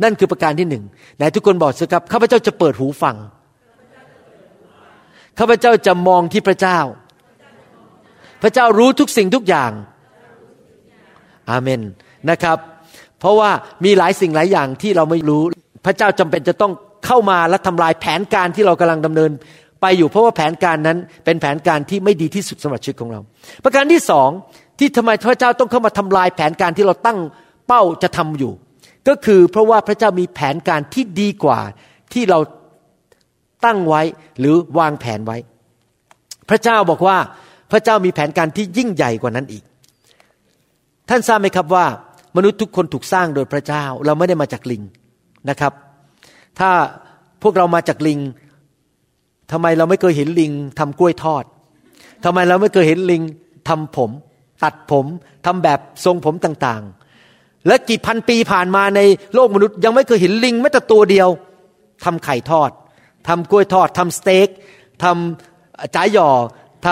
[0.03, 0.83] นั่นคือประการที่หนึ่ง
[1.17, 3.15] ไหนทุกคนบอกสิครับข้าพเจ้าจะเปิดหูฟัง
[5.39, 6.79] ข้าพเจ้าจะมองที่พระเจ้า
[8.41, 9.71] พระเจ้ารู้ทุกสิ่งทุกอย่าง
[11.49, 11.81] อาเมน
[12.29, 12.57] นะครับ
[13.19, 13.49] เพราะว่า
[13.85, 15.43] มีหลายสิ่งหลายอย่างที่เราไม่รู้
[15.85, 16.71] พระเจ้าจำเป็นจะต้อง
[17.05, 19.31] เข้ามาและทำลายแผนการที่เรากำลังดำเนิน
[19.81, 23.19] ไปอยู่เพราะว่าแผนการนั้นเป็นแผนการที่ไม่ดีที่สุดสำหรับชีวิตของเรา
[23.63, 24.29] ประการที่สอง
[24.79, 27.19] ที่ทำไมพระเจ้าต้องเข้ามาทำลายแผนการที่เราตั้ง
[27.67, 28.53] เป้าจะทำอยู่
[29.07, 31.59] ก็คือเพราะว่าพระเจ้ามีแผนการที่ดีกว่า
[32.13, 32.39] ที่เรา
[33.65, 34.01] ตั้งไว้
[34.39, 35.37] หรือวางแผนไว้
[36.49, 37.17] พระเจ้าบอกว่า
[37.71, 39.63] พระเจ้ามีแผนการที่ยิ่งใหญ่กว่านั้นอีก
[41.09, 41.85] ท่านทราบไหมครับว่า
[42.37, 44.83] มนุษย์ทุกคนถูกสร้างโดยพระเจ้าเราไม่ได้มาจากลิง
[45.49, 45.73] นะครับ
[46.59, 46.69] ถ้า
[47.43, 48.19] พวกเรามาจากลิง
[49.51, 51.43] ทำไมเราไม่เคยเห็นลิงทำกล้วยทอด
[52.25, 53.21] ทำไมเราไม่เคยเห็นลิง
[53.69, 54.11] ทำผม
[54.63, 55.05] ตัดผม
[55.45, 59.01] ทำแบบทรงผมต่างๆ และกี่พันปีผ่านมาใน
[59.33, 61.29] โลกมนุษย์ ยังไม่เคยเห็นลิงแม้แต่ตัวเดียว
[62.03, 62.71] ทำไข่ทอด
[63.27, 64.47] ทำกล้วยทอดทำสเต็ก
[65.03, 66.29] ทำจ่ายหย่อ
[66.85, 66.87] ท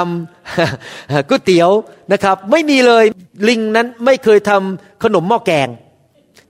[0.63, 1.69] ำก๋วยเตี๋ยว
[2.13, 3.03] นะครับ ไม่มีเลย
[3.49, 5.67] ลิงนั้นไม่เคยทำขนมหม้อแกง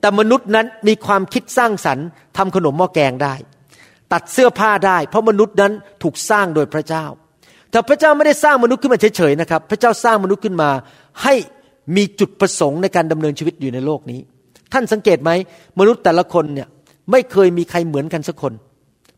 [0.00, 3.34] แต่มนุษย์นั้นมีความคิดสร้างสรรค์ทำขนมหม้อแกงได้
[4.12, 7.04] ตัดเสื้อผ้าได้ เพราะมนุษย์นั้นถูกสร้างโดยพระเจ้า
[7.70, 10.70] แต่พระเจ้าไม่ได้สร้างมนุษย์ขึ้นมาเฉยๆนะครับ พระเจ้าสร้างมนุษย์ขึ้นมา
[11.22, 11.34] ให้
[11.96, 14.20] มีจุดประสงค์ในการดำเนินชีวิตอยู่ในโลกนี้
[14.72, 15.30] ท่านสังเกตไหม
[15.78, 16.68] มนุษย์แต่ละคนเนี่ย
[17.10, 18.52] ไม่เคยมีใครเหมือนกันสักคน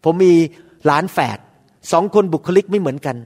[0.04, 0.34] ผมมี
[0.86, 1.38] หลานแฝด
[1.92, 3.16] สองคนบุคลิกไม่เหมือนกัน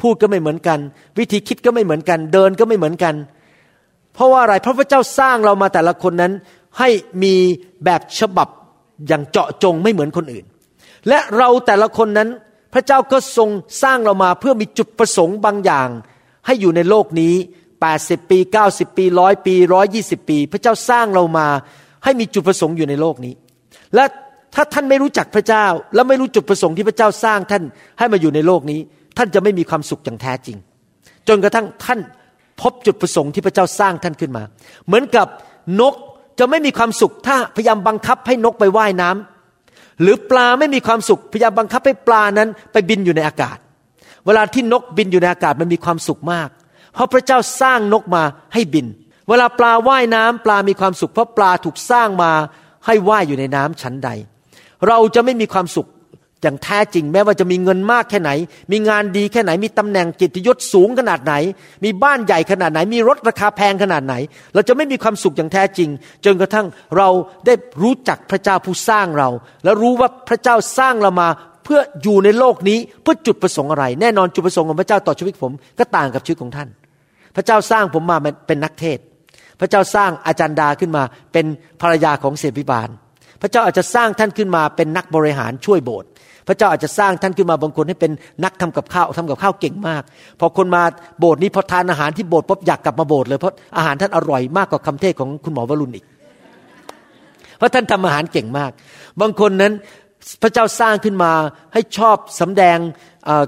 [0.00, 0.78] พูดก็ไม่เหมือนกัน
[1.18, 3.14] วิธีคิดก็ไม่เหมือนกัน เดินก็ไม่เหมือนกัน
[4.14, 6.32] เพราะว่าอะไรพระพเจ้าสร้างเรามาแต่ละคนนั้น
[6.78, 6.88] ให้
[7.22, 7.34] มี
[7.84, 8.48] แบบฉบับ
[9.08, 10.44] อย่างเจาะจงไม่เหมือนคนอื่น
[11.08, 12.28] และเราแต่ละคนนั้น
[12.74, 13.50] พระเจ้าก็ทรง
[13.82, 15.88] สร้างเรามาเพื่อมีจุดประสงค์บางอย่าง
[16.46, 17.34] ให้อยู่ในโลกนี้
[17.82, 21.46] 80 ปี 90 ปีร้อยปีร้อยยี่สิบปี พระเจ้าสร้างเรามา
[22.04, 23.34] ให้มีจุดประสงค์อยู่ในโลกนี้
[23.94, 24.04] และ
[24.54, 27.62] ถ้าท่านไม่รู้จักพระเจ้า และไม่รู้จุดประสงค์ที่พระเจ้าสร้างท่าน
[27.98, 28.80] ให้มาอยู่ในโลกนี้
[29.18, 30.56] ท่านจะไม่มีความสุขอย่างแท้จริง
[31.28, 32.00] จนกระทั่งท่าน
[32.60, 34.42] พบจุดประสงค์ที่พระเจ้าสร้างท่านขึ้นมา
[34.86, 35.26] เหมือนกับ
[35.80, 35.94] นก
[36.38, 43.58] จะไม่มีความสุข ถ้าพยายามบังคับให้นกไปไว่ายน้ำหรือปลาไม่มีความสุขพยายามบังคับให้ปลานั้นไปบินอยู่ในอากาศ
[44.26, 46.48] เวลาที่นกบินอยู่ในอากาศมันมีความสุขมาก
[46.94, 48.22] เพราะพระเจ้าสร้างนกมา
[48.54, 48.86] ให้บิน
[49.28, 52.32] เวลาปลาว่ายน้ำปลามีความสุข เพราะปลาถูกสร้างมา
[52.86, 54.10] ให้ว่ายอยู่ในน้ำชั้นใด
[54.88, 55.88] เราจะไม่มีความสุข
[56.42, 58.30] อย่างแท้จริง แม้ว่าจะมีเงินมากแค่ไหน
[58.72, 61.34] มีงานดีแค่ไหน มีตำแหน่งกิตยศสูงขนาดไหน
[61.84, 64.14] มีบ้านใหญ่ขนาดไหน มีรถราคาแพงขนาดไหน
[64.54, 65.88] เราจะไม่มีความสุขอย่างแท้จริง
[66.24, 66.66] จนกระทั่ง
[66.96, 67.08] เรา
[67.46, 69.28] ได้รู้จักพระเจ้าผู้สร้างเรา
[69.64, 71.28] และรู้ว่าพระเจ้าสร้างเรามา
[71.64, 76.68] เพื่ออยู่ในโลกนี้เพื่อจุดประสงค์อะไร แน่นอนจุดประสงค์ของพระเจ้าต่อชีวิตผมก็ต่างกับชีวิตของท่าน
[77.36, 78.16] พระเจ้าสร้างผมมา
[78.46, 78.98] เป็นนักเทศ
[79.60, 81.46] พระเจ้าสร้างอาจารย์ดาขึ้นมาเป็น
[81.80, 82.88] ภรรยาของเสพิบาล
[83.42, 86.08] พระเจ้าอาจจะสร้างท่านขึ้นมาเป็นนักบริหารช่วยโบสถ์
[86.48, 88.12] พระเจ้าอาจจะสร้างท่านขึ้นมาบางคนให้เป็น
[88.44, 90.02] นักทำกับข้าวทำกับข้าวเก่งมาก
[90.40, 90.82] พอคนมา
[91.20, 96.04] โบสถ์นี้พอทานอาหารที่โบสถ์ปุ๊บอยากกลับมาโบสถ์เลยเพราะอาหารท่านอร่อยมากกว่าคำเทศของคุณหมอวรุณอีก
[97.56, 98.70] เพราะท่านทำอาหารเก่งมาก
[99.20, 99.72] บางคนนั้น
[100.42, 101.32] พระเจ้าสร้างขึ้นมา
[101.74, 102.78] ให้ชอบสำแดง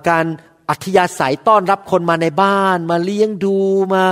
[0.08, 0.24] การ
[0.70, 3.56] อัธยาศัยต้อนรับคนมาในบ้าน มาเลี้ยงดู
[3.94, 4.02] มา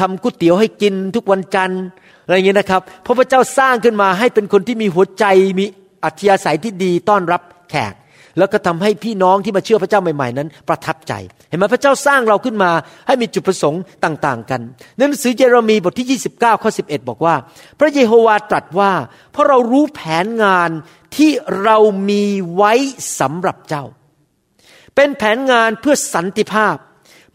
[0.00, 1.82] ทำก๋วยเตี๋ยวให้กินทุกวันจันทร์
[2.30, 5.24] อะไรอย่างนี้นะครับพระพเจ้าสร้างขึ้นมาให้เป็นคนที่มีหัวใจ
[5.58, 5.64] มี
[6.04, 7.94] อัธยาศัยที่ดีต้อนรับแขก
[8.38, 11.12] แล้วก็ทำให้พี่น้องที่มาเชื่อพระเจ้าใหม่ๆนั้น ประทับใจ
[11.48, 12.70] เห็นไหมพระเจ้าสร้างเราขึ้นมา
[13.06, 14.60] ให้มีจุดประสงค์ต่างๆ กัน
[14.96, 17.34] หนังสือเยเรมีบทที่ 29ข้อ11 บอกว่า
[17.78, 18.92] พระเยโฮวาตรัสว่า
[19.32, 20.70] เพราะเรารู้แผนงาน
[21.16, 21.30] ที่
[21.62, 21.76] เรา
[22.08, 22.72] มีไว้
[23.20, 23.84] สำหรับเจ้า
[24.94, 26.76] เป็นแผนงานเพื่อสันติภาพ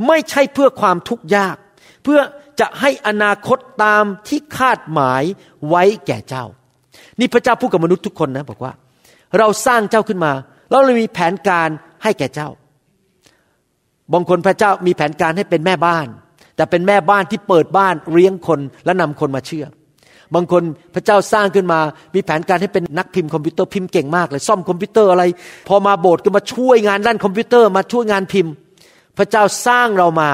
[0.08, 1.58] ไม่ใช่เพื่อความทุกข์ยาก
[2.04, 2.20] เพื่อ
[2.60, 5.24] จะให้อนาคตตามที่คาดหมาย
[5.70, 6.46] ไว้แก่เจ้า
[7.20, 8.74] นี่พระเจ้าพูดกับมนุษย์ทุกคนนะบอกว่า
[9.38, 10.32] เราสร้างเจ้าขึ้นมา
[10.70, 11.70] เราเลยมีแผนการ
[12.04, 12.50] ให้แก่เจ้า
[14.14, 16.08] บางคนพระเจ้ามีแผนการให้เป็นแม่บ้าน
[16.56, 19.66] แต่เป็นแม่บ้านที่เปิดบ้านเลี้ยงคนและนำคนมาเชื่อ
[20.36, 20.64] บางคน
[20.96, 21.80] พระเจ้าสร้างขึ้นมา
[22.16, 25.24] มีแผนการให้เป็นนักพิมพ์คอมพิวเตอร์พิมพ์เก่งมากเลยซ่อมคอมพิวเตอร์อะไร
[25.68, 28.54] พอมาโบสถ์ก็มาช่วยงานด้านคอมพิวเตอร์มาช่วยงานพิมพ์
[29.18, 30.30] พระเจ้าสร้างเรามา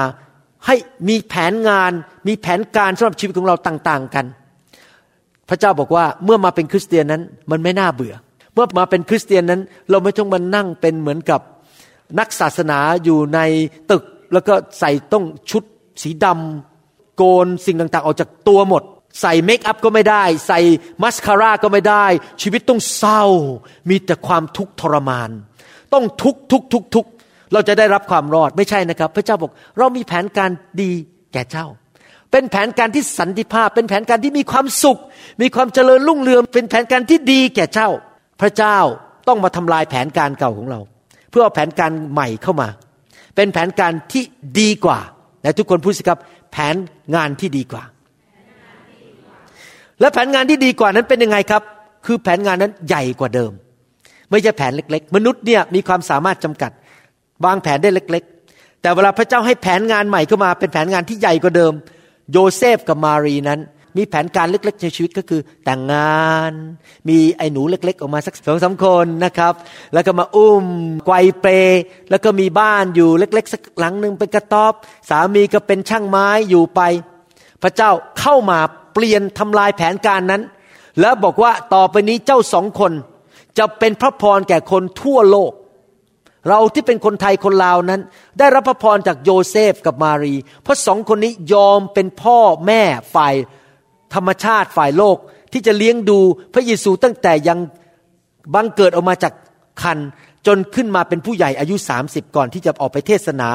[0.66, 0.74] ให้
[1.08, 1.92] มีแผนงาน
[2.28, 4.26] มีแผนการสำหรับชีวิตของเราต่าง ๆ กัน
[5.48, 8.14] พระเจ้าบอกว่าเมื่อมาเป็นคริสเตียนนั้นมันไม่น่าเบื่อ
[8.54, 11.40] เมื่อมาเป็นคริสเตียนนั้น เราไม่ต้องมานั่งเป็นเหมือนกับ
[12.18, 13.40] นักศาสนาอยู่ใน
[13.90, 15.62] ตึก แล้วก็ใส่ต้องชุด
[16.02, 18.82] สีดำโกนสิ่งต่างๆ ออกจากตัวหมด
[19.20, 20.60] ใส่เมคอัพก็ไม่ได้ ใส่
[21.02, 22.06] มัสคาร่าก็ไม่ได้
[22.42, 23.22] ชีวิตต้องเศร้า
[23.90, 25.30] มีแต่ความทุกข์ทรมาน
[25.92, 27.06] ต้องทุกทุกทุกทุก
[27.52, 30.50] เราจะได้รับความรอดไม่ใช่นะครับ พระเจ้าบอก เรามีแผนการ
[30.82, 30.90] ดี
[31.32, 31.66] แก่เจ้า
[32.30, 34.98] เป็นแผนการที่สันติภาพ เป็นแผนการที่มีความสุข
[35.42, 37.88] มีความเจริญรุ่งเรืองเป็นแผนการที่ดีแก่เจ้า
[38.40, 38.78] พระเจ้า
[39.28, 40.80] ต้องมาทำลายแผนการเก่าของเรา
[41.30, 42.68] เพื่อเอาแผนการใหม่เข้ามา
[43.36, 44.22] เป็นแผนการที่
[44.60, 44.98] ดีกว่า
[45.42, 46.18] และทุกคนพูดสิครับ
[46.52, 46.76] แผน
[47.14, 47.82] งานที่ดีกว่า
[50.00, 51.62] และแผนงานที่ดีกว่านั้นเป็นยังไงครับ
[52.06, 53.52] คือแผนงานนั้นใหญ่กว่าเดิม
[54.30, 56.70] ไม่ใช่แผนเล็ก ๆ มนุษย์เนี่ยมีความสามารถจำกัด
[57.44, 61.72] วางแผนได้เล็ก ๆ แต่เวลาพระเจ้าให้แผนงานใหม่เข้ามาเป็นแผนงานที่ใหญ่กว่าเดิม
[62.32, 63.60] โยเซฟกับมารีนั้น
[63.96, 66.52] มีแผนการเล็ก ๆ ในชีวิตก็คือแต่งงาน
[67.08, 69.54] มีไอ้หนูเล็ก ๆ ออกมาสักสองสาคนนะครับ
[69.92, 70.64] แล้วก็มาอุ้ม
[71.06, 71.52] ไกวเปร
[72.10, 74.72] แล้วก็มีบ้านอยู่เล็ก ๆ สักหลังหนึ่งเป็นกระต๊อบ
[75.10, 76.80] สามีก็เป็นช่างไม้อยู่ไป
[77.62, 78.58] พระเจ้าเข้ามา
[78.94, 80.42] เปลี่ยนทำลายแผนการนั้น
[81.00, 82.92] แล้วบอกว่าต่อไปนี้เจ้าสองคน
[83.58, 85.52] จะเป็นพระพรแก่คนทั่วโลก
[86.48, 88.00] เราที่เป็นคนไทยคนลาวนั้น
[88.38, 92.82] ได้รับพระพรจากโยเซฟกับมารี เพราะสองคนนี้ยอมเป็นพ่อแม่
[93.14, 93.34] ฝ่าย
[94.14, 95.16] ธรรมชาติฝ่ายโลก
[95.52, 96.18] ที่จะเลี้ยงดู
[96.54, 97.58] พระเยซูตั้งแต่ยัง
[98.54, 99.32] บังเกิดออกมาจาก
[99.82, 99.98] คัน
[100.46, 101.76] จนขึ้นมาเป็นผู้ใหญ่อายุ
[102.06, 103.48] 30 ก่อนที่จะออกไปเทศนา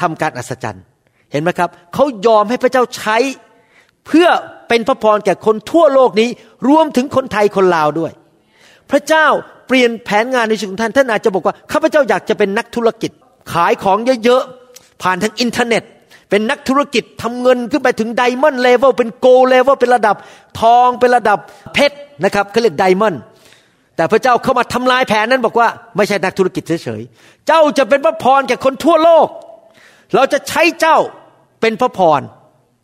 [0.00, 0.84] ทำการอัศจรรย์
[1.32, 3.16] เห็นไหมครับ เขายอมให้พระเจ้าใช้
[4.06, 4.28] เพื่อ
[4.68, 6.28] เป็นพระพรแก่คนทั่วโลกนี้
[6.68, 8.12] รวมถึงคนไทยคนลาวด้วย
[8.90, 9.26] พระเจ้า
[9.70, 13.10] เปลี่ยนแผนงานในชีวิตของท่าน ท่านอาจจะบอกว่าข้าพเจ้าอยากจะเป็นนักธุรกิจ
[13.52, 15.82] ขายของเยอะๆ ผ่านทางอินเทอร์เน็ต
[16.30, 20.16] เป็นนักธุรกิจทำเงินขึ้นไปถึง diamond level เป็น gold level เป็นระดับ
[20.60, 21.38] ทองเป็นระดับ
[21.74, 23.20] เพชรนะครับเขาเรียก diamond
[23.96, 29.26] แต่พระเจ้าเข้ามาทำลายแผนนั้นบอกว่าไม่ใช่นักธุรกิจเฉยๆ เจ้าจะเป็นพระพรแก่คนทั่วโลก
[30.14, 30.96] เราจะใช้เจ้า
[31.60, 32.20] เป็นพระพร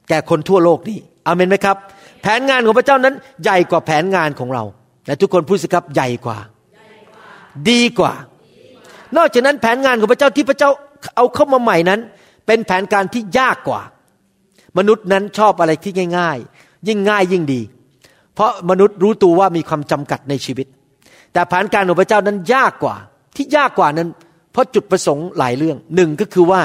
[0.09, 1.77] แก่คนทั่วโลกนี้อาเมนไหมครับ
[2.23, 4.65] แผนงานของพระเจ้านั้นใหญ่กว่าแผนงานของเรา
[5.07, 6.39] และทุกคนพูดสิครับใหญ่กว่า
[7.71, 8.15] ดีกว่า
[9.17, 10.71] นอกจากนั้นแผนงานของพระเจ้าที่พระเจ้า
[11.17, 12.01] เอาเข้ามาใหม่นั้น
[12.47, 13.81] เป็นแผนการที่ยากกว่า
[14.79, 17.61] มนุษย์นั้นชอบอะไรที่ง่าย ๆ ยิ่งง่ายยิ่งดี
[18.35, 20.67] เพราะมนุษย์รู้ตัวว่ามีความจำกัดในชีวิต
[21.33, 22.97] แต่แผนการของพระเจ้านั้นยากกว่า
[23.37, 24.09] ที่ยากกว่านั้น
[24.53, 26.61] เพราะจุดประสงค์หลายเรื่องหนึ่งก็คือว่า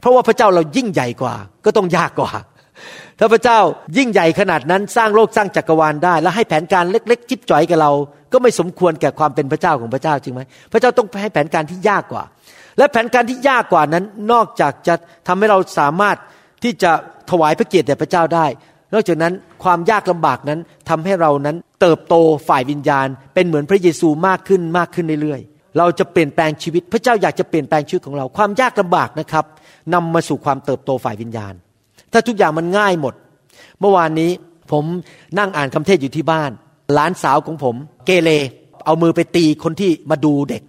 [0.00, 2.30] เพราะว่าพระเจ้าเรายิ่งใหญ่กว่า ก็ต้องยากกว่า
[3.18, 3.58] ถ้าพระเจ้า
[3.96, 7.92] ยิ่งใหญ่ขนาดนั้นสร้างโลกสร้างจักรวาลได้ แล้วให้แผนการเล็ก ๆ จิบจ่อยกับเรา
[8.32, 10.40] ก็ไม่สมควรแก่ความเป็นพระเจ้าของพระเจ้าจริงไหม
[10.72, 12.24] พระเจ้าต้องให้แผนการที่ยากกว่า
[12.78, 14.94] และแผนการที่ยากกว่านั้น นอกจากจะ
[15.28, 16.16] ทำให้เราสามารถ
[16.64, 16.90] ที่จะ
[17.30, 18.46] ถวายพระเกียรติแด่พระเจ้าได้
[18.94, 19.32] นอกจากนั้น
[19.64, 22.14] ความยากลำบากนั้นทำให้เรานั้นเติบโต
[22.48, 29.44] ฝ่ายวิญญาณ เป็นเหมือนพระเยซูมากขึ้นมากขึ้นเรื่อยๆ เราจะเปลี่ยนแปลงชีวิต พระเจ้าอยากจะเปลี่ยนแปลงชีวิตของเรา ความยากลำบากนะครับ
[29.94, 31.54] นำมาสู่ความเติบโตฝ่ายวิญญาณ
[32.12, 33.14] ถ้าทุกอย่างมันง่ายหมด
[33.80, 34.30] เมื่อวานนี้
[34.72, 34.84] ผม
[35.38, 36.50] นั่งอ่านคำเทศอยู่ที่บ้าน
[36.94, 38.30] หลานสาวของผม เกเร
[38.84, 40.62] เอามือไปตีคนที่มาดูเด็ก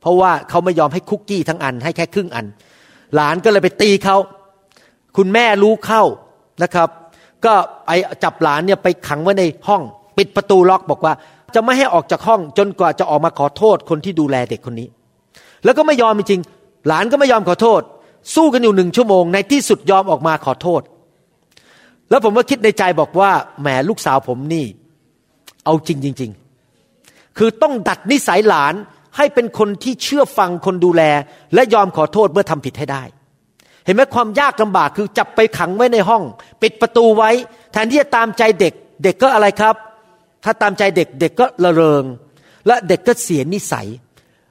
[0.00, 2.46] เพราะว่าเขาไม่ยอมให้คุกกี้ทั้งอันให้แค่ครึ่งอัน
[3.14, 4.16] หลานก็เลยไปตีเขา
[5.16, 6.02] คุณแม่รู้เข้า
[6.62, 6.88] นะครับ
[7.44, 7.54] ก็
[7.86, 7.92] ไอ
[8.24, 9.82] จับหลานเนี่ยไปขังไว้ในห้อง
[10.16, 11.12] ปิดประตูล็อกบอกว่า
[11.54, 14.88] จะไม่ให้ออกจากห้องจนกว่าจะออกมาขอโทษคนที่ดูแลเด็กคนนี้
[15.64, 16.40] แล้วก็ไม่ยอมจริง
[16.86, 17.80] หลานก็ไม่ยอมขอโทษ
[18.34, 20.82] สู้กันอยู่หนึ่งชั่วโมง ในที่สุดยอมออกมาขอโทษ
[22.10, 23.30] แล้วผมก็คิดในใจบอกว่า
[23.60, 24.66] แหมลูกสาวผมนี่
[25.64, 26.30] เอาจริงจริง
[26.84, 28.74] ๆ คือต้องดัดนิสัยหลาน
[29.16, 31.02] ให้เป็นคนที่เชื่อฟังคนดูแล
[31.54, 33.02] และยอมขอโทษเมื่อทำผิดให้ได้
[33.84, 36.22] เห็นไหมความยากลำบากคือจับไปขังไว้ในห้อง
[36.62, 37.30] ปิดประตูไว้
[37.72, 39.74] แทนที่จะตามใจเด็ก เด็กก็อะไรครับ
[40.44, 42.04] ถ้าตามใจเด็กเด็กก็ละเริง
[42.66, 43.86] และเด็กก็เสียนิสัย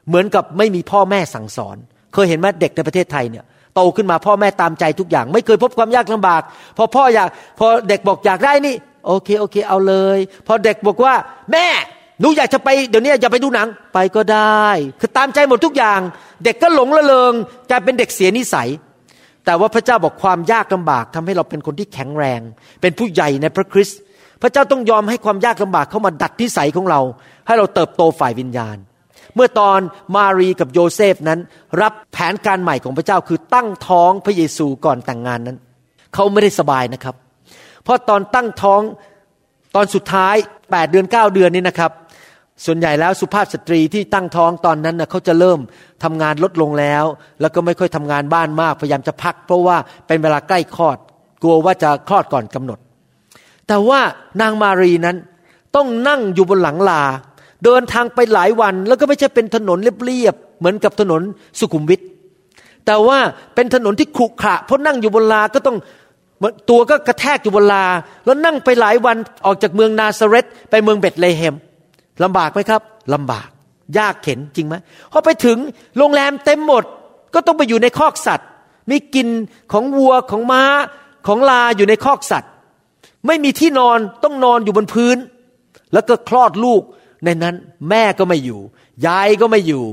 [0.07, 1.77] เหมือนกับไม่มีพ่อแม่สั่งสอน
[2.13, 3.45] เคยเห็นไหมเด็กในประเทศไทยเนี่ย
[3.75, 6.41] โตขึ้นมาพ่อแม่ตามใจทุกอย่าง ไม่เคยพบความยากลำบาก
[6.77, 11.13] พอพ่ออยากพอเด็กบอกอยากได้นี่ โอเคโอเค เอาเลย พอเด็กบอกว่า
[11.51, 11.67] แม่
[12.19, 14.67] หนูอยากจะไปเดี๋ยวนี้อย่าไปดูหนังไปก็ได้
[14.99, 15.99] คือตามใจหมดทุกอย่าง
[16.43, 17.33] เด็กก็หลงละเลง
[17.69, 18.69] กลายเป็นเด็กเสียนิสัย
[19.45, 22.41] แต่ว่าพระเจ้าบอกความยากลำบากทำให้เราเป็นคนที่แข็งแรง
[22.81, 23.99] เป็นผู้ใหญ่ในพระคริสต์
[24.41, 27.01] พระเจ้าต้องยอมให้ความยากลำบากเข้ามาดัดนิสัยของเรา
[27.47, 28.77] ให้เราเติบโตฝ่ายวิญญาณ
[29.35, 29.79] เมื่อตอน
[30.15, 31.39] มารีกับโยเซฟนั้น
[31.81, 35.57] รับแผนการใหม่ของพระเจ้าคือตั้งท้องพระเยซูก่อนแต่งงานนั้น
[36.13, 38.81] เขาไม่ได้สบายนะครับเเพราะตอนตั้งท้อง
[39.75, 41.91] ตอนสุดท้าย 8 เดือน 9 เดือนนี้นะครับ
[42.65, 45.59] ส่วนใหญ่แล้วสุภาพสตรีที่ตั้งท้องตอนนั้นนะเขาจะเริ่ม
[46.03, 47.03] ทำงานลดลงแล้ว
[47.41, 50.97] แล้วก็ไม่ค่อยทำงานบ้านมากพยายามจะพัก เพราะว่าเป็นเวลาใกล้คลอด
[51.41, 52.79] กลัวว่าจะคลอดก่อนกำหนด
[53.67, 53.99] แต่ว่า
[54.41, 55.17] นางมารีนั้น
[55.75, 57.01] ต้องนั่งอยู่บนหลังลา
[57.63, 61.21] เดินทางไปหลายวัน แล้วก็ไม่ใช่เป็นถนนเรียบๆเหมือนกับถนน
[61.59, 62.01] สุขุมวิท
[62.85, 63.17] แต่ว่า
[63.55, 65.77] เป็นถนนที่ขรุขระเพราะนั่งอยู่บนลาก็ต้อง
[66.69, 67.85] ตัวก็กระแทกอยู่บนลา
[68.25, 71.55] แล้วนั่งไปหลายวันออกจากเมืองนาซาเรตไปเมืองเบตเลเฮม
[72.23, 72.81] ลำบากไหมครับ
[73.13, 73.49] ลำบาก
[73.97, 74.75] ยากเข็นจริงไหม
[75.11, 75.57] พอไปถึง
[75.97, 76.83] โรงแรมเต็มหมด
[77.33, 78.47] ก็ต้องไปอยู่ในคอกสัตว์
[78.89, 79.27] มีกิน
[79.71, 80.63] ของวัวของม้า
[81.27, 82.51] ของลาอยู่ในคอกสัตว์
[83.27, 85.17] ไม่มีที่นอนต้องนอนอยู่บนพื้น
[85.93, 86.81] แล้วก็คลอดลูก
[87.25, 87.55] ในนั้น
[87.89, 88.59] แม่ก็ไม่อยู่
[89.07, 89.83] ยายก็ไม่อยู่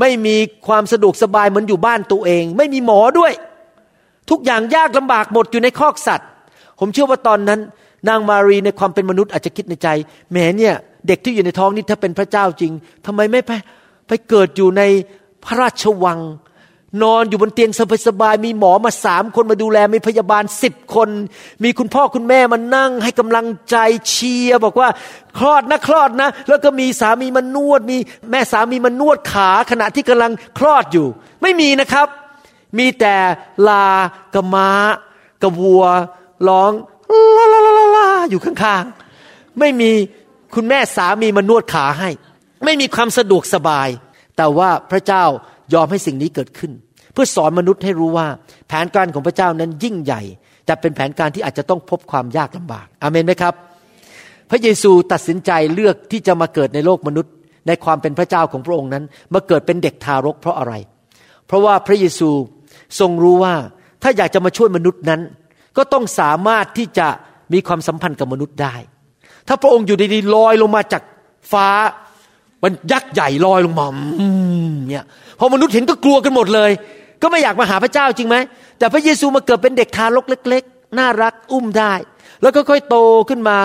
[0.00, 3.32] ไม่มีความสะดวกสบายเหมือนอยู่บ้านตัวเอง ไม่มีหมอด้วย
[4.30, 6.28] ทุกอย่างยากลำบากหมดอยู่ในคอกสัตว์
[6.80, 7.60] ผมเชื่อว่าตอนนั้น
[8.08, 9.88] นางมารีในความเป็นมนุษย์อาจจะคิดในใจ
[10.30, 10.74] แหมเนี่ย
[11.06, 12.72] เด็กที่อยู่ในท้องนี่ถ้าเป็นพระเจ้าจริง
[13.06, 13.50] ทำไมไม่ไป
[14.08, 14.82] ไปเกิดอยู่ใน
[15.44, 16.18] พระราชวัง
[17.02, 17.70] นอนอยู่บนเตียง
[18.06, 21.08] สบายๆมีหมอมาสามคนมาดูแลมีพยาบาลสิบคน
[21.64, 23.76] มีคุณพ่อคุณแม่มานั่งให้กำลังใจ
[24.08, 24.88] เชียร์บอกว่า
[25.38, 27.96] คลอดนะคลอดนะ แล้วก็มีสามีมานวด มี
[28.30, 31.06] แม่สามีมานวดขาขณะที่กำลังคลอดอยู่
[31.42, 32.08] ไม่มีนะครับ
[32.78, 33.16] มีแต่
[33.68, 33.84] ลา
[34.34, 34.68] กระม้า
[35.42, 35.84] กระวัว
[36.48, 36.72] ร้อง
[37.36, 39.90] ลาลาลาลาอยู่ข้างๆ ไม่มี
[40.54, 42.10] คุณแม่สามีมานวดขาให้
[42.64, 43.88] ไม่มีความสะดวกสบาย
[44.36, 45.24] แต่ว่าพระเจ้า
[45.74, 46.72] ยอมให้สิ่งนี้เกิดขึ้น
[47.12, 48.26] เพื่อสอนมนุษย์ให้รู้ว่า
[48.68, 50.22] แผนการของพระเจ้านั้นยิ่งใหญ่
[50.66, 53.54] แต่เป็นแผนการที่อาจจะต้องพบความยากลำบากอเมนไหมครับ
[54.50, 57.32] พระเยซูตัดสินใจเลือกที่จะมาเกิดในโลกมนุษย์
[57.66, 59.04] ในความเป็นพระเจ้าของพระองค์นั้น
[59.34, 60.74] มาเกิดเป็นเด็กทารกเพราะอะไร
[61.46, 62.30] เพราะว่าพระเยซู
[63.00, 63.54] ทรงรู้ว่า
[64.02, 65.20] ถ้าอยากจะมาช่วยมนุษย์นั้น
[65.76, 67.06] ก็ต้องสามารถที่จะ
[67.52, 68.74] มีความสัมพันธ์กับมนุษย์ได้
[69.48, 71.02] ถ้าพระองค์อยู่ดีๆลอยลงมาจาก
[71.52, 71.68] ฟ้า
[72.62, 73.86] มันยักษ์ใหญ่ลอยลงมา
[74.90, 75.04] เนี่ย
[75.38, 76.70] พอมนุษย์เห็นก็กลัวกันหมดเลย
[77.22, 78.36] ก็ไม่อยากมาหาพระเจ้าจริงไหม
[78.78, 81.92] แต่พระเยซูมาเกิดเป็นเด็กทารกเล็ก ๆ น่ารักอุ้มได้
[82.42, 82.96] แล้วก็ค่อยโต
[83.28, 83.58] ขึ้นมา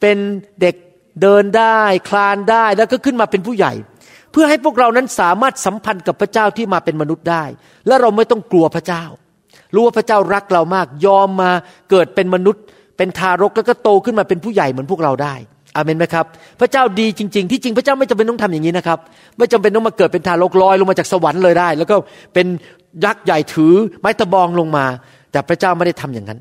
[0.00, 0.16] เป็น
[0.60, 0.74] เด็ก
[1.22, 3.72] เดินได้ คลานได้แล้วก็ขึ้นมาเป็นผู้ใหญ่
[4.32, 7.44] เพื่อให้พวกเรานั้นสามารถสัมพันธ์กับพระเจ้าที่มาเป็นมนุษย์ได้
[7.86, 9.04] และเราไม่ต้องกลัวพระเจ้า
[9.74, 11.50] รู้ว่าพระเจ้ารักเรามากยอมมา
[11.90, 12.62] เกิดเป็นมนุษย์
[12.96, 15.34] เป็นทารกแล้วก็โตขึ้นมาเป็นผู้ใหญ่เหมือนพวกเราได้
[15.76, 16.26] อาเมนไหมครับ
[16.60, 18.98] พระเจ้าดีจริง ๆ ที่จริงพระเจ้าไม่จำเป็นต้องทำอย่างนี้นะครับ
[19.38, 21.96] ไม่จำเป็นต้องมาเกิดเป็นทารกลอยลงมาจากสวรรค์เลยได้ แล้วก็
[22.34, 22.46] เป็น
[23.04, 24.84] ยักษ์ใหญ่ถือไม้ตะบองลงมา
[25.32, 26.38] แต่พระเจ้าไม่ได้ทำอย่างนั้น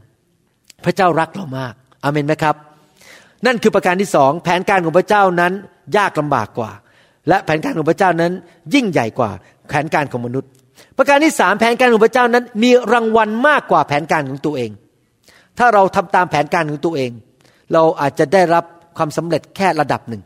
[0.85, 1.73] พระเจ้ารักเรามาก
[2.03, 2.55] อาเมนไหมครับ
[3.45, 5.51] นั่นคือประการที่สองแผนการของพระเจ้านั้น
[5.97, 6.71] ยากลำบากกว่า
[7.29, 8.31] และแผนการของพระเจ้านั้น
[8.73, 9.31] ยิ่งใหญ่กว่า
[9.69, 10.49] แผนการของมนุษย์
[10.97, 14.71] ประการที่สามแผนการของพระเจ้านั้น มีรางวัลมากกว่าแผนการของตัวเอง
[15.57, 17.11] ถ้าเราทำตามแผนการของตัวเอง
[17.73, 18.63] เราอาจจะได้รับ
[18.97, 20.21] ความสำเร็จแค่ระดับหนึ่ง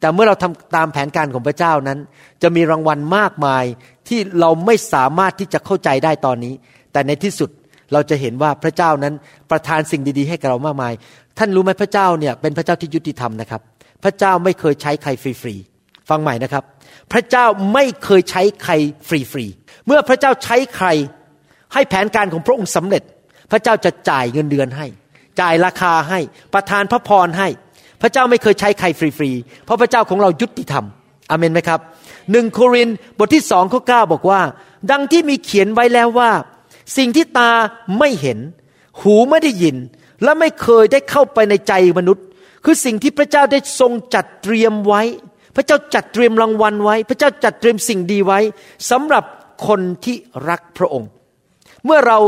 [0.00, 1.98] แต่เมื่อเราทำตามแผนการของพระเจ้านั้น
[2.42, 3.64] จะมีรางวัลมากมาย
[4.08, 6.54] ที่เราไม่สามารถที่จะเข้าใจได้ตอนนี้
[6.92, 7.50] แต่ในที่สุด
[7.92, 9.14] เราจะเห็นว่าพระเจ้านั้น
[9.50, 10.92] ประทานสิ่งดีๆ ให้กับเรามากมาย
[11.38, 13.62] ท่านรู้ไหมพระเจ้าเนี่ยเป็นพระเจ้าที่ยุติธรรมนะครับ
[14.04, 15.54] พระเจ้าไม่เคยใช้ใครฟรี
[16.08, 16.64] ฟังใหม่นะครับ
[17.12, 18.72] พระเจ้าไม่เคยใช้ใคร
[19.08, 20.88] ฟรีๆเมื่อพระเจ้าใช้ใคร
[21.72, 23.02] ให้แผนการของพระองค์สำเร็จ
[23.50, 24.86] พระเจ้าจะจ่ายเงินเดือนให้
[25.40, 26.20] จ่ายราคาให้
[26.54, 27.48] ประทานพระพรให้
[28.02, 30.84] พระเจ้าไม่เคยใช้ใครฟรีๆเพราะพระเจ้าของเรายุติธรรม
[31.30, 31.80] อเมนไหมครับ
[32.32, 34.40] หนึ่งโครินบทที่สองข้อเก้าบอกว่า
[34.90, 36.30] ดังที่มีเขียนไว้แล้วว่า
[36.96, 37.50] สิ่งที่ตา
[37.98, 38.38] ไม่เห็น
[39.00, 39.76] หูไม่ได้ยิน
[40.22, 42.24] และไม่เคยได้เข้าไปในใจมนุษย์
[42.64, 45.02] คือสิ่งที่พระเจ้าได้ทรงจัดเตรียมไว้
[45.58, 48.38] พระเจ้าจัดเตรียมรางวัลไว้ พระเจ้าจัดเตรียมสิ่งดีไว้
[48.90, 49.24] สำหรับ
[49.66, 50.16] คนที่
[50.48, 51.10] รักพระองค์
[51.84, 52.18] เมื่อเรา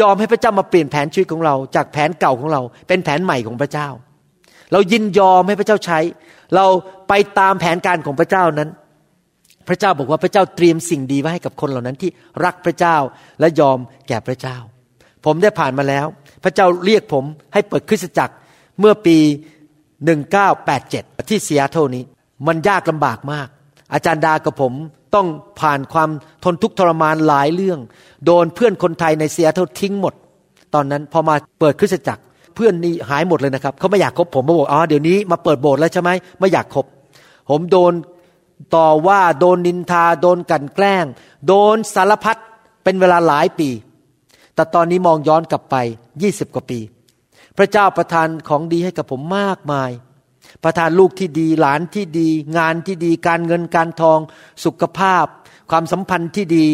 [0.00, 3.88] ยอมให้พระเจ้ามาเปลี่ยนแผนชีวิตของเรา จากแผนเก่าของเรา เป็นแผนใหม่ของพระเจ้า
[4.72, 5.98] เรายินยอมให้พระเจ้าใช้
[6.54, 6.66] เรา
[7.08, 8.70] ไปตามแผนการของพระเจ้านั้น
[9.68, 12.10] พระเจ้าบอกว่าพระเจ้าเตรียมสิ่งดีไว้ให้กับคนเหล่านั้นที่
[12.44, 12.96] รักพระเจ้า
[13.40, 14.56] และยอมแก่พระเจ้า
[15.24, 16.06] ผมได้ผ่านมาแล้ว
[16.44, 18.34] พระเจ้าเรียกผมให้เปิดคริสตจักร
[18.80, 19.18] เมื่อปี
[20.42, 22.04] 1987 ที่เซียโตนี้
[22.46, 23.48] มันยากลำบากมาก
[23.92, 24.72] อาจารย์ดากับผม
[25.14, 25.26] ต้อง
[25.60, 26.10] ผ่านความ
[26.44, 27.78] ทนทุกข์ทรมานหลายเรื่อง
[28.24, 30.14] โดนเพื่อนคนไทยในเซียโตทิ้งหมด
[30.74, 32.22] ตอนนั้นพอมาเปิดคริสตจักร
[32.54, 36.86] เพื่อนนี่หายหมดเลยนะครับเขาไม่อยากคบผมมาบอกอ๋อเดี๋ยวนี้มาเปิดโบสถ์แล้วใช่ไหมไม่อยากคบ
[37.50, 37.92] ผมโดน
[38.76, 41.04] ต่อว่าโดนนินทาโดนกันแกล้ง
[41.46, 42.36] โดนสารพัด
[42.84, 43.68] เป็นเวลาหลายปี
[44.54, 45.76] แต่ตอนนี้มองย้อนกลับไป
[46.22, 46.78] ยี่สิบกว่าปี
[47.56, 49.90] พระเจ้าประทานของดีให้กับผมมากมาย
[50.62, 54.18] ประทานลูกที่ดีหลานที่ดี งานที่ดีการเงินการทอง
[54.64, 55.26] สุขภาพ
[55.70, 56.66] ความสัมพันธ์ที่ดี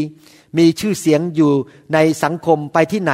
[0.59, 1.53] มีชื่อเสียงอยู่
[1.95, 3.13] ในสังคมไปที่ไหน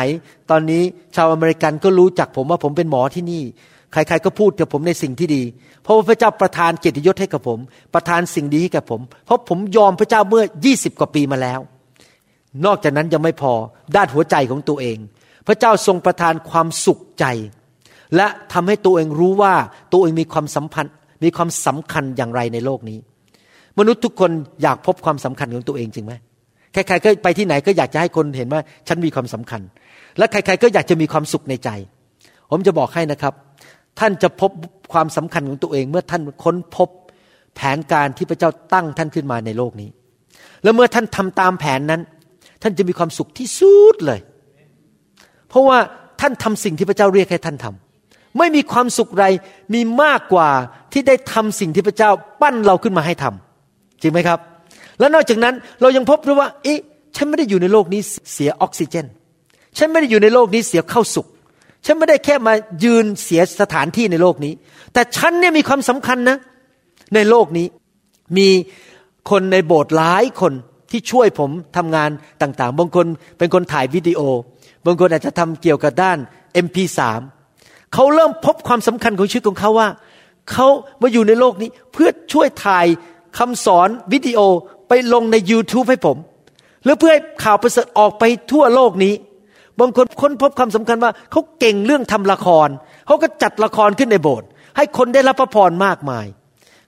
[0.50, 0.82] ตอนนี้
[1.14, 3.42] ชาวอเมริกันก็รู้จักผมว่าผมเป็นหมอที่นี่
[3.92, 5.42] ใครๆก็พูดกับผมในสิ่งที่ดี
[5.82, 7.58] เพราะว่าพระเจ้าประทานเกียรติยศให้กับผม
[7.94, 11.60] ประทานสิ่งดีให้กับผม เพราะผมยอมพระเจ้าเมื่อ 20 กว่าปีมาแล้ว
[12.66, 13.52] นอกจากนั้นยังไม่พอ
[13.96, 14.98] ด้านหัวใจของตัวเอง
[15.46, 17.24] พระเจ้าทรงประทานความสุขใจ
[18.16, 19.54] และทำให้ตัวเองรู้ว่า
[19.92, 20.92] ตัวเองมีความสัมพันธ์
[21.24, 22.98] มีความสำคัญอย่างไรในโลกนี้
[23.78, 24.30] มนุษย์ทุกคน
[24.62, 26.14] อยากพบความสำคัญของตัวเองจริงไหม
[26.72, 29.60] ใครๆก็ไปที่ไหนก็อยากจะให้คนเห็นว่าฉันมีความสำคัญ
[30.18, 31.70] และใครๆก็อยากจะมีความสุขในใจ
[32.50, 33.34] ผมจะบอกให้นะครับ
[34.00, 34.50] ท่านจะพบ
[34.92, 36.88] ความสำคัญของตัวเอง เมื่อท่านค้นพบ
[37.56, 39.88] แผนการที่พระเจ้าตั้งท่านขึ้นมาในโลกนี้
[40.62, 42.00] แล้วเมื่อท่านทำตามแผนนั้น
[42.62, 44.20] ท่านจะมีความสุขที่สุดเลย
[45.48, 45.78] เพราะว่า
[46.20, 47.85] ท่านทำสิ่งที่พระเจ้าเรียกให้ท่านทำ
[48.38, 49.24] ไม่มีความสุขใด
[49.74, 50.48] มีมากกว่า
[50.92, 54.38] ที่ได้ทำสิ่งที่พระเจ้าปั้นเราขึ้นมาให้ทำจริงไหมครับ
[54.98, 56.78] แล้วนอกจากนั้นเรายังพบด้วยว่าเอ๊ะ
[57.16, 58.00] ฉันไม่ได้อยู่ในโลกนี้
[58.32, 59.06] เสียออกซิเจน
[59.78, 61.26] ฉันไม่ได้อยู่ในโลกนี้เสียเข้าสุข
[61.84, 64.52] ฉันไม่ได้แค่มายืนเสียสถานที่ในโลกนี้
[64.92, 66.36] แต่ฉันเนี่ยมีความสำคัญนะ
[67.14, 67.66] ในโลกนี้
[68.38, 68.48] มี
[69.30, 70.52] คนในโบสถ์หลายคน
[70.90, 72.10] ที่ช่วยผมทำงาน
[72.42, 73.06] ต่างๆ บางคน
[73.38, 74.20] เป็นคนถ่ายวิดีโอ
[74.86, 76.18] บางคนอาจจะทำเกี่ยวกับด้าน
[76.64, 77.00] MP3
[77.94, 79.88] เขาเริ่มพบความสำคัญของชีวิตของเขาว่า
[80.52, 80.66] เขา
[81.02, 82.86] มาอยู่ในโลกนี้เพื่อช่วยถ่าย
[83.38, 84.40] คำสอนวิดีโอ
[84.88, 86.16] ไปลงใน YouTube ให้ผม
[86.84, 89.14] หรือเพื่อให้ข่าวประเสริฐออกไปทั่วโลกนี้
[89.80, 92.68] บางคนค้นพบความสำคัญว่า เขาเก่งเรื่องทำละคร
[93.06, 96.26] เขาก็จัดละครขึ้นในโบสถ์ให้คนได้รับพระพรมากมาย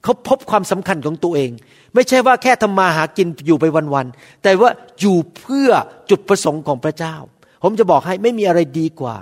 [0.04, 1.50] เขาพบความสำคัญของตัวเอง
[1.94, 5.70] ไม่ใช่ว่าแค่ทำมาหากินอยู่ไปวันๆแต่ว่าอยู่เพื่อ
[6.10, 7.14] จุดประสงค์ของพระเจ้า
[7.62, 9.16] ผมจะบอกให้ไม่มีอะไรดีกว่า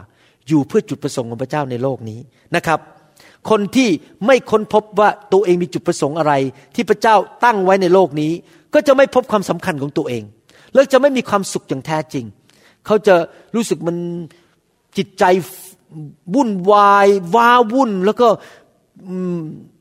[0.49, 2.19] อยู่เพื่อจุดประสงค์ของพระเจ้าในโลกนี้
[2.57, 2.81] นะครับ
[3.51, 3.89] คนที่
[4.27, 6.33] ไม่ค้นพบว่าตัวเองมีจุดประสงค์อะไร
[6.75, 8.33] ที่พระเจ้าตั้งไว้ในโลกนี้
[8.75, 10.23] ก็จะไม่พบความสำคัญของตัวเอง
[10.75, 12.25] แล้วจะไม่มีความสุขอย่างแท้จริง
[12.87, 13.15] เขาจะ
[13.55, 13.97] รู้สึกมัน
[14.97, 15.25] จิตใจ
[16.35, 18.29] วุ่นวายว้าวุ่นแล้วก็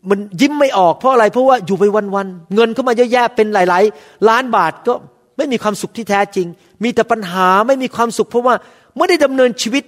[0.10, 1.84] มันยิ้มไม่ออกเพราะอะไรเพราะว่าอยู่ไป
[2.15, 4.93] วันๆเงินเข้ามาเยอะแยะเป็นหลาย ๆ ล้านบาทก็
[5.38, 6.47] ไม่มีความสุขที่แท้จริง
[6.84, 8.56] มีแต่ปัญหาไม่มีความสุขเพราะว่า
[8.97, 9.84] ไม่ได้ดำเนินชีวิต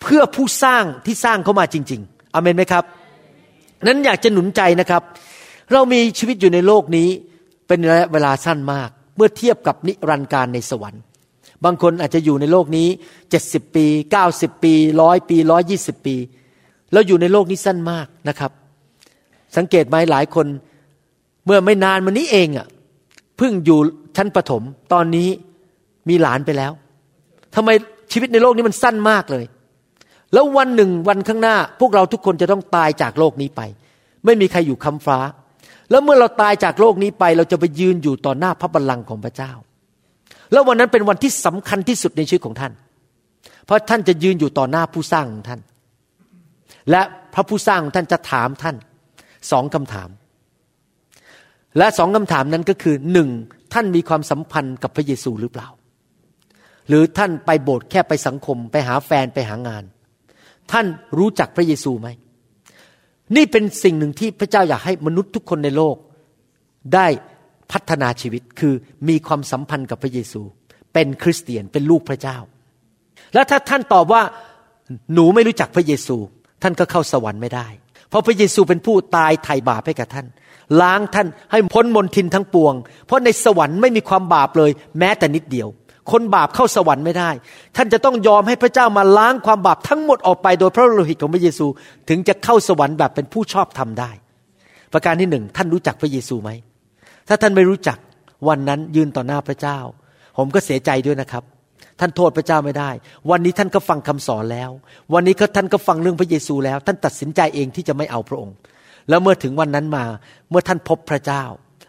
[0.00, 2.84] เพื่อผู้สร้างที่สร้างเข้ามาจริง ๆอเมนไหมครับ
[3.86, 5.02] นั้นอยากจะหนุนใจนะครับ
[5.72, 7.08] เรามีชีวิตอยู่ในโลกนี้
[7.66, 11.02] เป็นระยะเวลาสั้นมาก เมื่อเทียบกับนิรันดร์การในสวรรค์
[11.64, 12.88] บางคนอาจจะอยู่ในโลกนี้
[13.30, 16.16] เจ็ดสิบปีเก้าสิบปีร้อยปีร้อยยี่สิบปี
[16.92, 18.50] เราอยู่ในโลกนี้สั้นมากนะครับ
[19.56, 20.46] สังเกตไหมหลายคน
[21.46, 22.66] เมื่อไม่นานมานี้เองอะ
[23.36, 23.78] เพิ่งอยู่
[24.16, 24.62] ชั้นประถม
[24.92, 25.28] ตอนนี้
[26.08, 26.72] มีหลานไปแล้ว
[27.54, 27.70] ทำไม
[28.12, 29.44] ชีวิตในโลกนี้มันสั้นมากเลย
[30.32, 33.60] แล้ววันหนึ่งวันข้างหน้า พวกเราทุกคนจะต้องตายจากโลกนี้ไป
[34.24, 35.18] ไม่มีใครอยู่คำฟ้า
[35.90, 39.52] แล้วเมื่อเราตายจากโลกนี้ไป เราจะไปยืนอยู่ต่อหน้าพระบัลลังก์ของพระเจ้า
[40.52, 42.72] แล้ววันนั้นเป็นวันที่สำคัญที่สุดในชีวิตของท่าน
[43.64, 45.60] เพราะท่านจะยืนอยู่ต่อหน้าผู้สร้างของท่าน
[46.90, 47.02] และ
[47.34, 48.76] พระผู้สร้างของท่านจะถามท่าน
[49.50, 50.08] สองคำถาม
[51.78, 53.28] และสองคำถามนั้นก็คือหนึ่ง
[53.72, 55.68] ท่านมีความสัมพันธ์กับพระเยซูหรือเปล่า
[56.88, 59.84] หรือท่านไปโบสถ์แค่ไปสังคม ไปหาแฟนไปหางาน
[60.72, 60.86] ท่าน
[61.18, 62.08] รู้จักพระเยซูไหม
[63.36, 65.96] นี่เป็นสิ่งหนึ่งที่พระเจ้าอยากให้มนุษย์ทุกคนในโลก
[66.94, 67.06] ได้
[67.72, 68.74] พัฒนาชีวิตคือ
[69.08, 70.42] มีความสัมพันธ์กับพระเยซู
[70.94, 72.38] เป็นคริสเตียนเป็นลูกพระเจ้า
[73.34, 74.22] แล้วถ้าท่านตอบว่า
[75.14, 76.16] หนูไม่รู้จักพระเยซู
[76.62, 77.66] ท่านก็เข้าสวรรค์ไม่ได้
[78.08, 80.26] เพราะพระเยซูเป็นผู้ตายไถ่บาปให้กับท่าน
[80.80, 82.74] ล้างท่านให้พ้นมนทินทั้งปวง
[83.06, 85.68] เพราะในสวรรค์ไม่มีความบาปเลย แม้แต่นิดเดียว
[86.10, 87.30] คนบาปเข้าสวรรค์ไม่ได้
[87.76, 91.66] ท่านจะต้องยอมให้พระเจ้ามาล้างความบาปทั้งหมดออกไปโดยพระโลหิตของพระเยซู
[92.08, 94.10] ถึงจะเข้าสวรรค์แบบเป็นผู้ชอบทำได้
[94.92, 96.50] ประการที่หนึ่งท่านรู้จักพระเยซูไหม
[97.28, 97.98] ถ้าท่านไม่รู้จัก
[98.48, 99.78] วันนั้นยืนต่อหน้าพระเจ้า
[100.38, 101.44] ผมก็เสียใจด้วยนะครับ
[102.00, 102.90] ท่านโทษพระเจ้าไม่ได้
[103.30, 104.70] วันนี้ท่านก็ฟังคำสอนแล้ว
[105.14, 108.54] วันนี้ก็ท่านก็ฟังเรื่องพระเยซูแล้ว ท่านตัดสินใจเองที่จะไม่เอาพระองค์
[109.08, 110.04] แล้วเมื่อถึงวันนั้นมา
[110.50, 111.42] เมื่อท่านพบพระเจ้า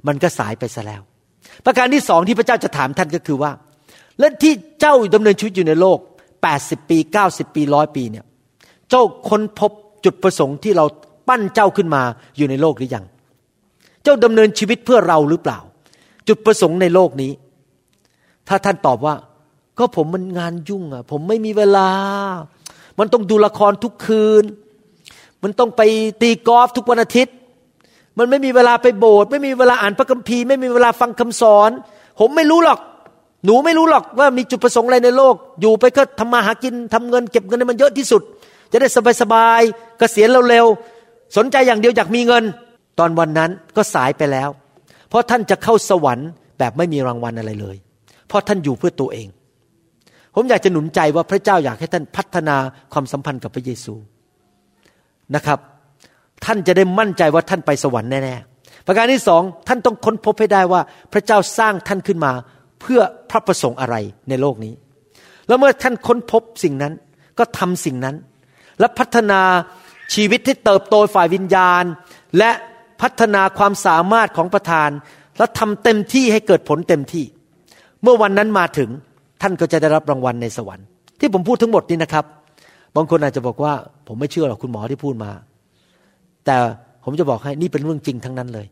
[0.07, 1.01] มันก็สายไปซะแล้ว
[1.65, 3.51] ประการที่สองที่พระเจ้าจะถามท่านก็คือว่า
[4.21, 5.99] และที่เจ้าดำเนินชีวิตอยู่ในโลก
[6.47, 6.97] 80 ปี
[7.27, 8.25] 90 ปีร้อยปีเนี่ย
[8.89, 9.71] เจ้าค้นพบ
[10.05, 10.85] จุดประสงค์ที่เรา
[11.27, 12.01] ปั้นเจ้าขึ้นมา
[12.37, 13.05] อยู่ในโลกหรือยัง
[14.03, 15.59] เจ้าดำเนินชีวิตเพื่อเราหรือเปล่า
[16.27, 17.31] จุดประสงค์ในโลกนี้
[18.47, 19.15] ถ้าท่านตอบว่า
[19.77, 21.89] ก็ผมมันงานยุ่งอะผมไม่มีเวลา
[22.99, 24.43] มันต้องดูละครทุกคืน
[25.43, 25.81] มันต้องไป
[26.21, 27.35] ตีกอล์ฟทุกวันอาทิตย์
[28.17, 31.69] มันไม่มีเวลาไปโบสถ์ไม่มีเวลาอ่านพระคัมภีร์ ไม่มีเวลาฟังคำสอน
[32.19, 32.79] ผมไม่รู้หรอก
[33.45, 38.21] หนูไม่รู้หรอกว่ามีจุดประสงค์อะไรในโลก อยู่ไปก็ทำมาหากินทำเงินเก็บเงินให้มันเยอะที่สุด
[38.71, 38.87] จะได้
[39.21, 42.43] สบายๆเกษียณเร็วๆสนใจอย่างเดียวอยากมีเงิน
[42.99, 44.49] ตอนวันนั้นก็สายไปแล้ว
[45.09, 46.29] เพราะท่านจะเข้าสวรรค์
[46.59, 47.77] แบบไม่มีรางวัลอะไรเลย
[48.27, 49.27] เพราะท่านอยู่เพื่อตัวเอง
[50.35, 52.57] ผมอยากจะหนุนใจว่าพระเจ้าอยากให้ท่านพัฒนา
[52.93, 53.93] ความสัมพันธ์กับพระเยซู
[55.35, 55.59] นะครับ
[56.45, 60.81] ท่านจะได้มั่นใจว่าท่านไปสวรรค์แน่ๆประการที่สองท่านต้องค้นพบให้ได้ว่า
[61.13, 62.31] พระเจ้าสร้างท่านขึ้นมา
[62.81, 63.95] เพื่อพระประสงค์อะไร
[64.29, 64.73] ในโลกนี้
[65.47, 66.93] แล้วเมื่อท่านค้นพบสิ่งนั้น
[67.39, 68.15] ก็ทำสิ่งนั้น
[68.79, 69.41] และพัฒนา
[70.13, 71.83] ชีวิตที่เติบโตฝ่ายวิญญาณ
[72.37, 72.51] และ
[73.01, 74.89] พัฒนาความสามารถของประธาน
[75.37, 77.25] และทำเต็มที่ให้เกิดผลเต็มที่
[78.03, 78.89] เมื่อวันนั้นมาถึง
[79.41, 80.85] ท่านก็จะได้รับรางวัลในสวรรค์
[81.19, 82.25] ที่ผมพูดทั้งหมดนี้นะครับ
[82.95, 83.73] บางคนอาจจะบอกว่า
[84.07, 85.31] ผมไม่เชื่อหรอกคุณหมอที่พูดมา
[86.45, 86.55] แต่
[87.03, 88.67] ผมจะบอกให้นี่เป็นเรื่องจริงทั้งนั้นเลย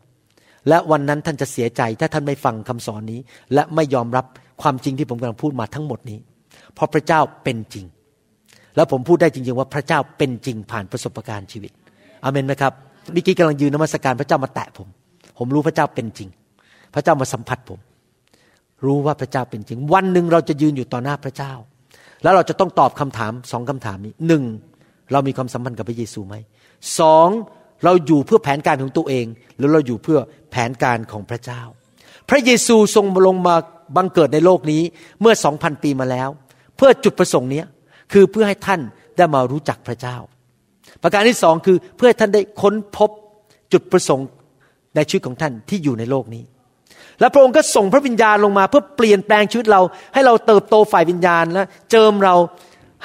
[0.68, 3.20] และวันนั้นท่านจะเสียใจถ้าท่านไม่ฟังคำสอนนี้
[3.54, 4.26] และไม่ยอมรับ
[4.62, 6.20] ความจริงที่ผมกำลังพูดมาทั้งหมดนี้
[6.74, 7.86] เพราะพระเจ้าเป็นจริง
[8.76, 11.72] แล้วผมพูดได้จริง ๆ ว่าพระเจ้าเป็นจริงผ่านประสบการณ์ชีวิต
[12.24, 12.74] อเมนไหมครับ
[13.14, 14.88] เมื่อกี้กำลังยืนนมัสการพระเจ้ามาแตะผม
[15.38, 16.30] ผมรู้พระเจ้าเป็นจริง
[16.94, 17.80] พระเจ้ามาสัมผัสผม
[18.86, 21.54] รู้ว่าพระเจ้าเป็นจริง วันหนึ่งเราจะยืนอยู่ต่อหน้าพระเจ้า
[22.24, 24.44] แล้วเราจะต้องตอบคำถามสองคำถามนี้หนึ่ง
[25.12, 26.36] เรามีความสัมพันธ์กับพระเยซูไหม
[27.00, 27.30] สอง
[27.84, 29.26] เราอยู่เพื่อแผนการของตัวเอง
[29.58, 30.20] หรือเราอยู่เพื่อ
[30.52, 31.62] แผนการของพระเจ้า
[32.30, 33.56] พระเยซูทรงลงมา
[33.96, 34.82] บังเกิดในโลกนี้
[35.22, 36.30] เมื่อสองพันปีมาแล้ว
[36.78, 37.64] เพื่อจุดประสงค์นี้
[38.14, 38.82] คือเพื่อให้ท่าน
[39.18, 40.18] ได้มารู้จักพระเจ้า
[41.02, 43.10] ประการที่สองคือเพื่อให้ท่านได้ค้นพบ
[43.74, 44.28] จุดประสงค์
[44.96, 46.44] ในชีวิตของท่านที่อยู่ในโลกนี้
[47.20, 49.82] และพระองค์ก็ส่งพระวิญญาณลงมา เพื่อเปลี่ยนแปลงชีวิตเรา
[50.14, 52.36] ให้เราเติบโตฝ่ายวิญญาณและเจิมเรา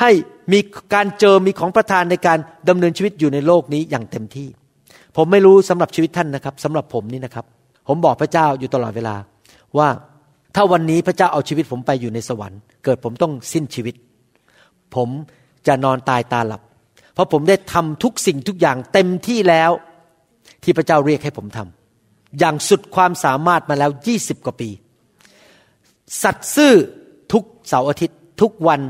[0.01, 0.11] ให้
[0.53, 0.61] มี
[0.95, 4.49] การเจิมมีของประทานในการดำเนินชีวิตอยู่ในโลกนี้อย่างเต็มที่
[5.17, 7.45] ผมไม่รู้สำหรับชีวิตท่านนะครับสำหรับผมนี่นะครับ
[7.89, 9.15] ผมบอกพระเจ้าอยู่ตลอดเวลา
[9.79, 9.89] ว่า
[10.55, 13.95] ถ้าวันนี้พระเจ้าเอาชีวิตผมไปอยู่ในสวรรค์ เกิดผมต้องสิ้นชีวิต
[14.95, 15.09] ผม
[15.67, 16.63] จะนอนตายตาหลับ
[17.15, 19.71] เพราะผมได้ทำทุกสิ่งทุกอย่างเต็มที่แล้ว
[20.63, 24.71] ที่พระเจ้าเรียกให้ผมทำอย่างสุดความสามารถมาแล้วยี่สิบกว่าปี
[26.23, 26.75] สัตซ์ซื่อ
[27.33, 28.81] ทุกเสาร์อาทิตย์ ทุกวัน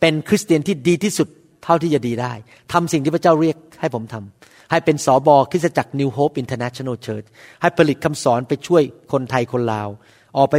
[0.00, 1.28] เป็นคริสเตียนที่ดีที่สุด
[1.64, 2.32] เท่าที่จะดีได้
[2.72, 7.26] ทำสิ่งที่พระเจ้าเรียกให้ผมทำ ให้เป็นสอบอคริสจักร New Hope International Church
[7.60, 9.88] ให้ผลิตคำสอนไปช่วยคนไทยคนลาว
[10.36, 10.56] ออกไป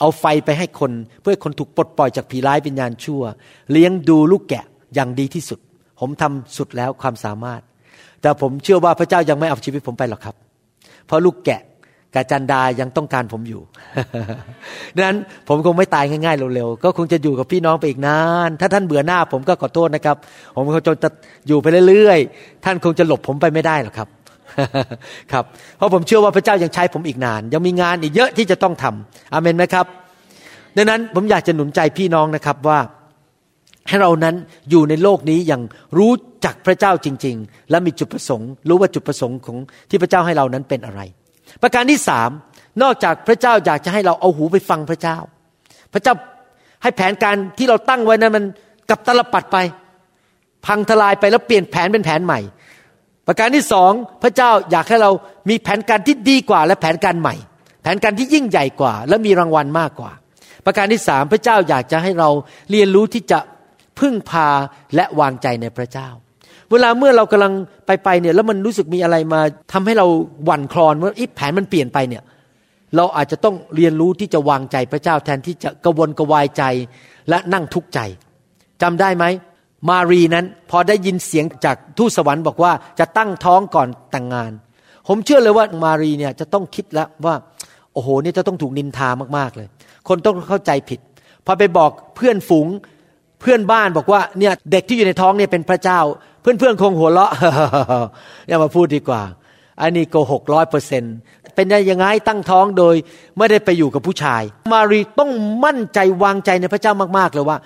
[0.00, 0.92] เอาไฟไปให้คน
[1.22, 3.22] เพื่อคนถูกปลดปล่อยจากผีร้ายวิญญาณชั่ว
[3.72, 5.58] เลี้ยงดูลูกแกะอย่างดีที่สุด
[6.00, 7.60] ผมทำสุดแล้วความสามารถ
[8.22, 10.36] แต่ผมเชื่อว่าพระเจ้ายังไม่เอาชีวิตผมไปหรอกครับ
[11.06, 11.60] เพราะลูกแกะ
[12.16, 13.62] กับจันดายังต้องการผมอยู่
[14.96, 20.16] ดังนั้นผมคงไม่ตายง่ายๆเร็วๆ ก็คงจะอยู่กับพี่น้องไปอีกนาน ถ้าท่านเบื่อหน้าผมก็ขอโทษนะครับ
[20.54, 21.10] ผมคงจะ
[21.48, 24.08] อยู่ไปเรื่อยๆ ท่านคงจะหลบผมไปไม่ได้หรอกครับ
[25.32, 25.44] ครับ
[25.76, 29.86] เพราะผมเชื่อว่าพระเจ้ายังใช้ผมอีกนาน ยังมีงานอีกเยอะที่จะต้องทำอเมนไหมครับ
[30.76, 32.78] ดังนั้นผมอยากจะหนุนใจพี่น้องนะครับว่า
[33.88, 34.34] ให้เรานั้น
[34.70, 35.62] อยู่ในโลกนี้อย่าง
[35.98, 36.12] รู้
[36.44, 39.56] จักพระเจ้าจริง ๆ และมีจุดประสงค์ รู้ว่าจุดประสงค์ของ
[39.90, 41.00] ที่พระเจ้าให้เรานั้นเป็นอะไร
[41.62, 42.30] ประการที่สาม
[42.82, 45.16] นอกจากพระเจ้าอยากจะให้เราเอาหูไปฟังพระเจ้า
[45.92, 46.14] พระเจ้า
[46.82, 48.44] ให้แผนการที่เราตั้งไว้นั้นมัน
[48.90, 49.56] กับตลปัดไป
[50.66, 52.40] พังทลายไปแล้วเปลี่ยนแผนเป็นแผนใหม่
[53.26, 53.92] ประการที่สอง
[54.22, 55.10] พระเจ้าอยากให้เรา
[55.48, 57.34] มีแผนการที่ดีกว่า และแผนการใหม่
[57.82, 60.12] แผนการที่ยิ่งใหญ่กว่า และมีรางวัลมากกว่า
[60.66, 62.30] ประการที่สามพระเจ้าอยากจะให้เรา
[62.70, 63.38] เรียนรู้ที่จะ
[63.98, 64.48] พึ่งพา
[64.94, 66.08] และวางใจในพระเจ้า
[66.72, 67.52] เวลาเมื่อเรากำลัง
[67.86, 69.40] ไปไปเนี่ยแล้วมันรู้สึกมีอะไรมา
[69.72, 70.06] ทำให้เรา
[70.44, 72.22] หวั่นคลอนว่าอีแผนมันเปลี่ยนไปเนี่ย
[72.96, 76.62] เราอาจจะต้องเรียนรู้ที่จะวางใจพระเจ้าแทนที่จะกระวนกระวายใจ
[77.28, 78.00] และนั่งทุกข์ใจ
[78.82, 79.24] จำได้ไหม
[79.88, 84.52] มารีนั้นพอได้ยินเสียงจากทูตสวรรค์บอกว่าจะตั้งท้องก่อนแต่งงาน
[85.08, 87.34] ผมเชื่อเลยว่ามารีเนี่ยจะต้องคิดแล้วว่า
[87.92, 89.68] โอ้โหนี่จะต้องถูกนินทามากๆเลย
[90.08, 91.00] คนต้องเข้าใจผิด
[91.46, 92.66] พอไปบอกเพื่อนฝูง
[93.40, 96.00] เพื่อนบ้านบอกว่าเนี่ยเด็กที่อยู่ในท้องเนี่ยเป็นพระเจ้า
[96.46, 97.32] เพื่อนๆคงหัวเราะ
[98.48, 99.22] อย่ามาพูดดีกว่า
[99.80, 101.02] อันนี้โกหกร้อยเปอร์เซ็น
[101.54, 102.94] เป็นได้ยังไงตั้งท้องโดย
[103.38, 104.42] ไม่ได้ไปอยู่กับผู้ชาย
[104.74, 105.30] มารีต้อง
[105.64, 107.58] มั่นใจวางใจในพระเจ้ามากๆเลยว่า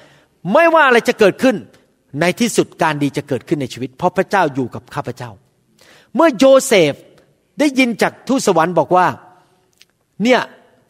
[0.53, 1.57] ไม่ว่าอะไรจะเกิดขึ้น
[2.21, 5.31] ในที่สุดการดีจะเกิดขึ้นในชีวิต เพราะพระเจ้าอยู่กับข้าพเจ้า
[6.15, 6.95] เมื่อโยเซฟ
[7.59, 9.07] ได้ยินจากทูตสวรรค์บอกว่า
[10.23, 10.41] เนี่ย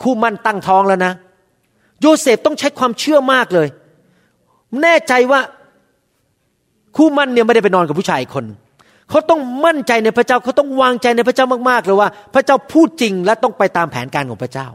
[0.02, 1.12] คู่หมั้นตั้งท้องแล้วนะ
[2.00, 3.68] โยเซฟต้องใช้ความเชื่อมากเลย
[4.82, 5.40] แน่ใจว่า
[6.96, 8.44] คู่หมั้นเนี่ยไม่ได้ไปนอนกับผู้ชายคน
[9.10, 14.66] เขาต้องมั่นใจในพระเจ้าเขาต้องวางใจในพระเจ้ามากๆเลยว่า พระเจ้าพูดจริงและต้องไปตามแผนการของพระเจ้า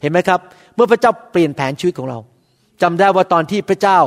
[0.00, 0.40] เห็นไหมครับ
[0.74, 2.18] เมื่อพระเจ้าเปลี่ยนแผนชีวิตของเรา
[2.82, 3.98] จำได้ว่าตอนที่พระเจ้า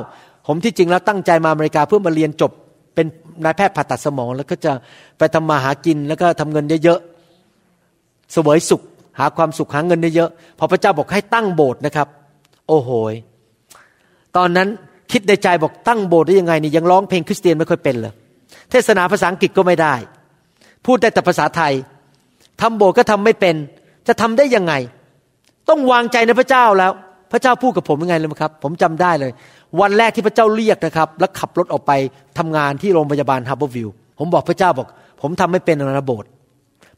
[0.47, 2.51] ผมที่จริงแล้วตั้งใจมาอเมริกาเพื่อมาเรียนจบ
[2.95, 3.05] เป็น
[3.43, 4.71] นายแพทย์ผ่าตัดสมองแล้วก็จะ
[5.17, 8.81] ไปทำมาหากินแล้วก็ทำเงินเยอะๆสวยสุข
[9.19, 12.07] หาความสุขหาเงินเยอะๆพอพระเจ้าบอกให้ตั้งโบสถ์นะครับ
[12.67, 12.89] โอ้โห
[14.37, 14.67] ตอนนั้น
[15.11, 18.13] คิดในใจบอกตั้งโบสถ์ได้ยังไงนี่ยังร้องเพลงคริสเตียนไม่ค่อยเป็นเลย
[18.71, 19.95] เทศนาภาษาอังกฤษก็ไม่ได้
[20.85, 21.73] พูดได้แต่ภาษาไทย
[22.61, 23.55] ทำโบสถ์ก็ทำไม่เป็น
[24.07, 24.73] จะทำได้ยังไง
[25.69, 26.91] ต้องวางใจในพระเจ้าแล้ว
[27.31, 29.31] พระเจ้าพูดกับผมยังไงเลยครับ ผมจำได้เลย
[29.81, 31.91] วันแรกที่พระเจ้าเรียกนะครับ แล้วขับรถออกไป
[32.37, 33.89] ทำงานที่โรงพยาบาล Harborview
[34.19, 34.87] ผมบอกพระเจ้าบอก
[35.21, 36.29] ผมทำไม่เป็นนะโบสถ์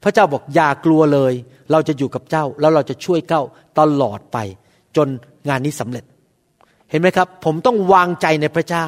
[0.03, 1.33] พระเจ้าบอกอย่ากลัวเลย
[1.71, 3.41] เราจะอยู่กับเจ้าแล้วเราจะช่วยเจ้า
[3.79, 4.37] ตลอดไป
[4.97, 5.07] จน
[5.49, 6.03] งานนี้สำเร็จ
[6.91, 8.87] เห็นไหมครับ ผมต้องวางใจในพระเจ้า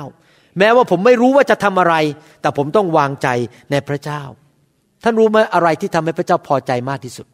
[0.59, 1.95] แม้ว่าผมไม่รู้ว่าจะทำอะไร
[2.41, 3.27] แต่ผมต้องวางใจ
[3.71, 4.21] ในพระเจ้า
[5.03, 7.27] ท่านรู้ไหมอะไรที่ทำให้พระเจ้าพอใจมากที่สุด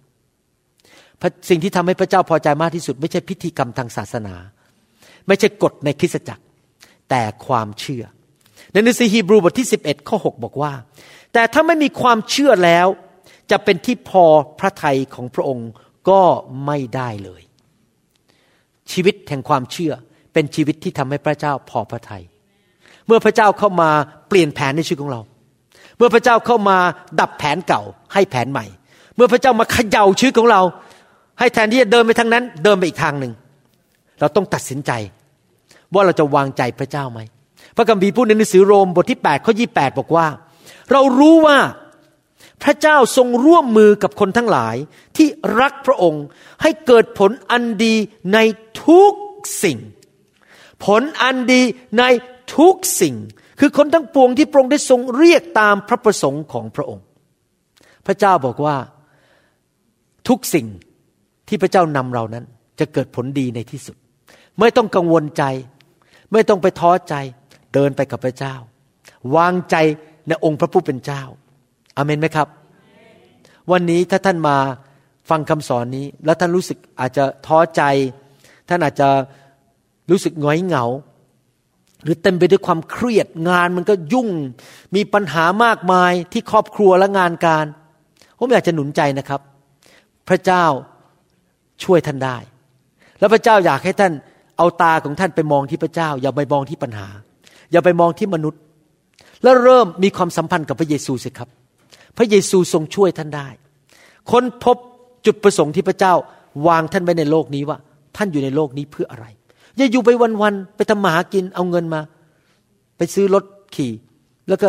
[1.49, 4.36] สิ่งที่ทำให้พระเจ้าพอใจมากที่สุด ไม่ใช่พิธีกรรมทางศาสนา
[5.28, 6.43] ไม่ใช่กฎในคริสตจักร
[7.09, 8.03] แต่ความเชื่อ
[8.72, 10.74] ในหนังสือฮีบรูบทที่ 11ข้อ6บอกว่า
[11.34, 12.88] แต่ถ้าไม่มีความเชื่อแล้ว
[13.51, 14.24] จะเป็นที่พอ
[14.59, 15.70] พระทัยของพระองค์
[16.09, 16.22] ก็
[16.65, 17.41] ไม่ได้เลย
[18.91, 19.93] ชีวิตแห่งความเชื่อ
[20.34, 22.23] เป็นชีวิตที่ทำให้พระเจ้าพอพระทยัย
[23.07, 23.89] เมื่อพระเจ้าเข้ามา
[24.30, 25.21] เปลี่ยนแผนในชีวิตของเรา
[25.97, 26.77] เมื่อพระเจ้าเข้ามา
[27.19, 27.82] ดับแผนเก่า
[28.13, 28.65] ให้แผนใหม่
[29.15, 30.61] เมื่อพระเจ้ามาเขย่าชีวิตของเรา
[31.39, 33.34] ให้แทนที่จะเดินไปทางนั้น เดินไปอีกทางหนึ่ง
[34.19, 34.91] เราต้องตัดสินใจ
[35.93, 37.19] ว่าเราจะวางใจพระเจ้าไหม
[37.75, 40.27] พระคัมภีร์พูดในหนังสือโรมบทที่8ข้อ28 บอกว่า
[40.91, 41.57] เรารู้ว่า
[42.63, 44.75] พระเจ้าทรงร่วมมือกับคนทั้งหลาย
[45.17, 45.27] ที่
[45.59, 46.23] รักพระองค์
[46.61, 47.95] ให้เกิดผลอันดี
[48.34, 48.38] ใน
[48.86, 49.11] ทุก
[49.63, 49.77] สิ่ง
[50.86, 51.61] ผลอันดี
[51.99, 52.03] ใน
[52.57, 53.15] ทุกสิ่ง
[53.59, 57.05] คือคนทั้งปวงที่พระองค์ได้ทรงเรียกตามพระประสงค์ของพระองค์
[58.05, 58.75] พระเจ้าบอกว่า
[60.30, 60.67] ทุกสิ่ง
[61.47, 62.45] ที่พระเจ้านำเรานั้น
[62.80, 63.95] จะเกิดผลดีในที่สุด
[64.59, 65.43] ไม่ต้องกังวลใจ
[66.32, 67.15] ไม่ต้องไปท้อใจ
[67.73, 68.55] เดินไปกับพระเจ้า
[69.36, 69.75] วางใจ
[70.27, 71.21] ในองค์พระผู้เป็นเจ้า
[71.97, 72.47] อเมนไหมครับ
[73.71, 74.57] วันนี้ถ้าท่านมา
[75.30, 77.84] ฟังคำสอนนี้ แล้วท่านรู้สึกอาจจะท้อใจ
[78.69, 79.09] ท่านอาจจะ
[80.12, 80.86] รู้สึกง้อยเหงา
[82.03, 84.30] หรือเต็มไปด้วยความเครียดงานมันก็ยุ่ง
[84.95, 87.66] มีปัญหามากมายที่ครอบครัวและงานการ
[88.39, 89.41] ผมอยากจะหนุนใจนะครับ
[90.30, 90.66] พระเจ้า
[91.84, 92.38] ช่วยท่านได้
[93.20, 94.14] แล้วพระเจ้าอยากให้ท่าน
[94.57, 97.07] เอาตาของท่านไปมองที่พระเจ้า อย่าไปมองที่ปัญหา
[97.72, 98.62] อย่าไปมองที่มนุษย์
[99.43, 101.49] แล้วเริ่มมีความสัมพันธ์กับพระเยซูสิครับ
[102.18, 103.47] พระเยซูทรงช่วยท่านได้
[104.32, 104.78] ค้นพบ
[105.26, 106.14] จุดประสงค์ที่พระเจ้า
[106.68, 107.78] วางท่านไว้ในโลกนี้ว่า
[108.18, 109.26] ท่านอยู่ในโลกนี้เพื่ออะไร
[109.80, 110.09] อย่าอยู่ไป
[110.41, 112.01] วันๆไปทำมาหากินเอาเงินมา
[112.97, 113.43] ไปซื้อรถ
[113.75, 113.91] ขี่
[114.49, 114.67] แล้วก็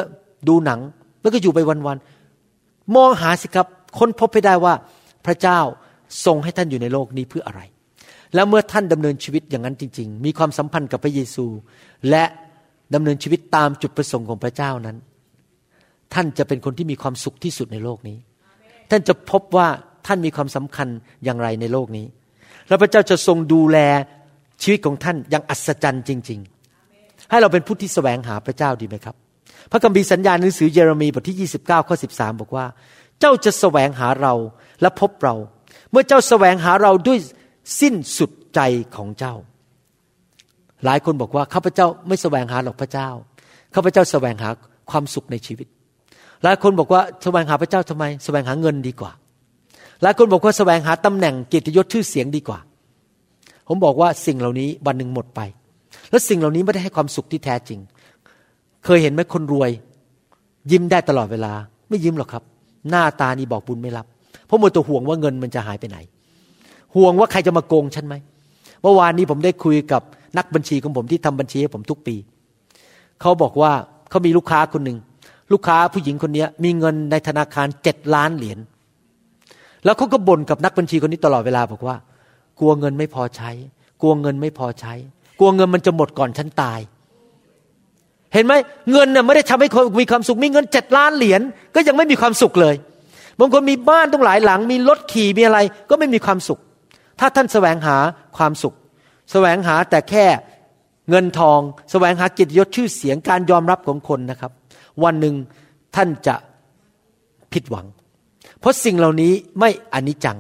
[0.49, 0.81] ดูหนัง
[1.23, 3.67] แล้วก็อยู่ไปวันๆมองหาสิครับ
[3.99, 4.75] ค้นพบไปได้ว่า
[5.27, 5.59] พระเจ้า
[6.25, 7.61] ทรงให้ท่านอยู่ในโลกนี้เพื่ออะไร
[8.35, 11.47] แล้วเมื่อท่านดำเนินชีวิตอย่างนั้นจริง ๆ มีความสัมพันธ์กับพระเยซู
[12.11, 12.25] และ
[12.95, 14.97] ดำเนินชีวิตตามจุดประสงค์ของพระเจ้านั้น
[16.15, 18.19] ท่านจะเป็นคนที่มีความสุขที่สุดในโลกนี้
[18.91, 19.69] ท่านจะพบว่า
[20.07, 20.89] ท่านมีความสำคัญ
[21.25, 22.07] อย่างไรในโลกนี้
[22.69, 23.79] แล้วพระเจ้าจะทรงดูแล
[24.63, 26.41] ชีวิตของท่านย่างอัศจรรย์จริง
[26.85, 29.17] ๆ ให้เราเป็นผู้ที่แสวงหาพระเจ้าดีไหมครับ
[29.71, 32.67] พระคัมภีร์สัญญาณหนังสือเยเรมีบทที่ 29ข้อ13 บอกว่า
[33.21, 34.35] เจ้าจะแสวงหาเรา
[34.81, 35.35] และพบเรา
[35.91, 37.19] เมื่อเจ้าแสวงหาเราด้วย
[37.81, 38.61] สิ้นสุดใจ
[38.97, 39.35] ของเจ้า
[40.85, 43.09] หลายคนบอกว่าข้าพเจ้าไม่แสวงหาหรอกพระเจ้า
[43.75, 44.49] ข้าพเจ้าแสวงหา
[44.91, 45.67] ความสุขในชีวิต
[46.43, 49.13] หลายคนบอกว่าแสวงหาพระเจ้าทำไม แสวงหาเงินดีกว่า
[50.03, 52.59] หลายคนบอกว่าแสวงหาตำแหน่งเกียรติยศชื่อเสียงดีกว่า
[53.73, 55.41] ผมบอกว่าสิ่งเหล่านี้วันหนึ่งหมดไป
[56.11, 57.79] และสิ่งเหล่านี้ไม่ได้ให้ความสุขที่แท้จริง
[58.85, 59.71] เคยเห็นไหมคนรวย
[60.71, 61.53] ยิ้มได้ตลอดเวลา
[61.89, 62.43] ไม่ยิ้มหรอกครับ
[62.91, 64.07] หน้าตานี่บอกบุญไม่รับ
[64.47, 65.99] เพราะมัวแต่ห่วงว่าเงินมันจะหายไปไหน
[66.95, 68.15] ห่วงว่าใครจะมาโกงฉันไหม
[68.83, 70.03] เมื่อวานนี้ผมได้คุยกับ
[70.39, 72.17] นักบัญชีของผมที่ทำบัญชีให้ผมทุกปี
[73.21, 73.73] เขาบอกว่า
[74.11, 74.99] เขามีลูกค้าคนหนึ่ง
[75.53, 78.59] ลูกค้าผู้หญิงคนนี้มีเงินในธนาคารเจ็ดล้านเหรียญ
[79.85, 81.97] แล้วเขาก็บ่นกับนักบัญชีคนนี้ตลอดเวลาบอกว่า
[82.61, 83.51] กลัวเงินไม่พอใช้
[84.01, 84.95] กลัวเงินไม่พอใช้
[85.39, 86.81] กลัวเงินมันจะหมดก่อนฉันตาย
[88.33, 88.53] เห็นไหม
[88.91, 91.41] เงินน่ะไม่ได้ทำให้คนมีความสุขมีเงินเจ็ดล้านเหรียญ
[91.75, 92.75] ก็ยังไม่มีความสุขเลย
[93.39, 95.59] บางคนมีบ้านต้องหลายหลัง มีรถขี่มีอะไร
[95.91, 96.61] ก็ไม่มีความสุข
[97.21, 97.97] ถ้าท่านแสวงหา
[98.37, 98.75] ความสุข
[99.33, 100.27] แสวงหาแต่แค่
[101.11, 104.53] เงินทอง แสวงหากิจยศชื่อเสียงการยอมรับของคนนะครับ
[105.05, 105.35] วันหนึ่ง
[105.97, 106.35] ท่านจะ
[107.53, 107.87] ผิดหวัง
[108.61, 110.39] เพราะสิ่งเหล่านี้ไม่อนิจจัง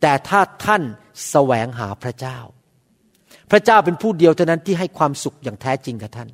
[0.00, 0.82] แต่ถ้าท่าน
[1.30, 2.38] แสวงหาพระเจ้า
[3.50, 6.28] พระเจ้าเป็นผู้เดียวเท่านั้นที่ให้ความสุขอย่างแท้จริงกับท่าน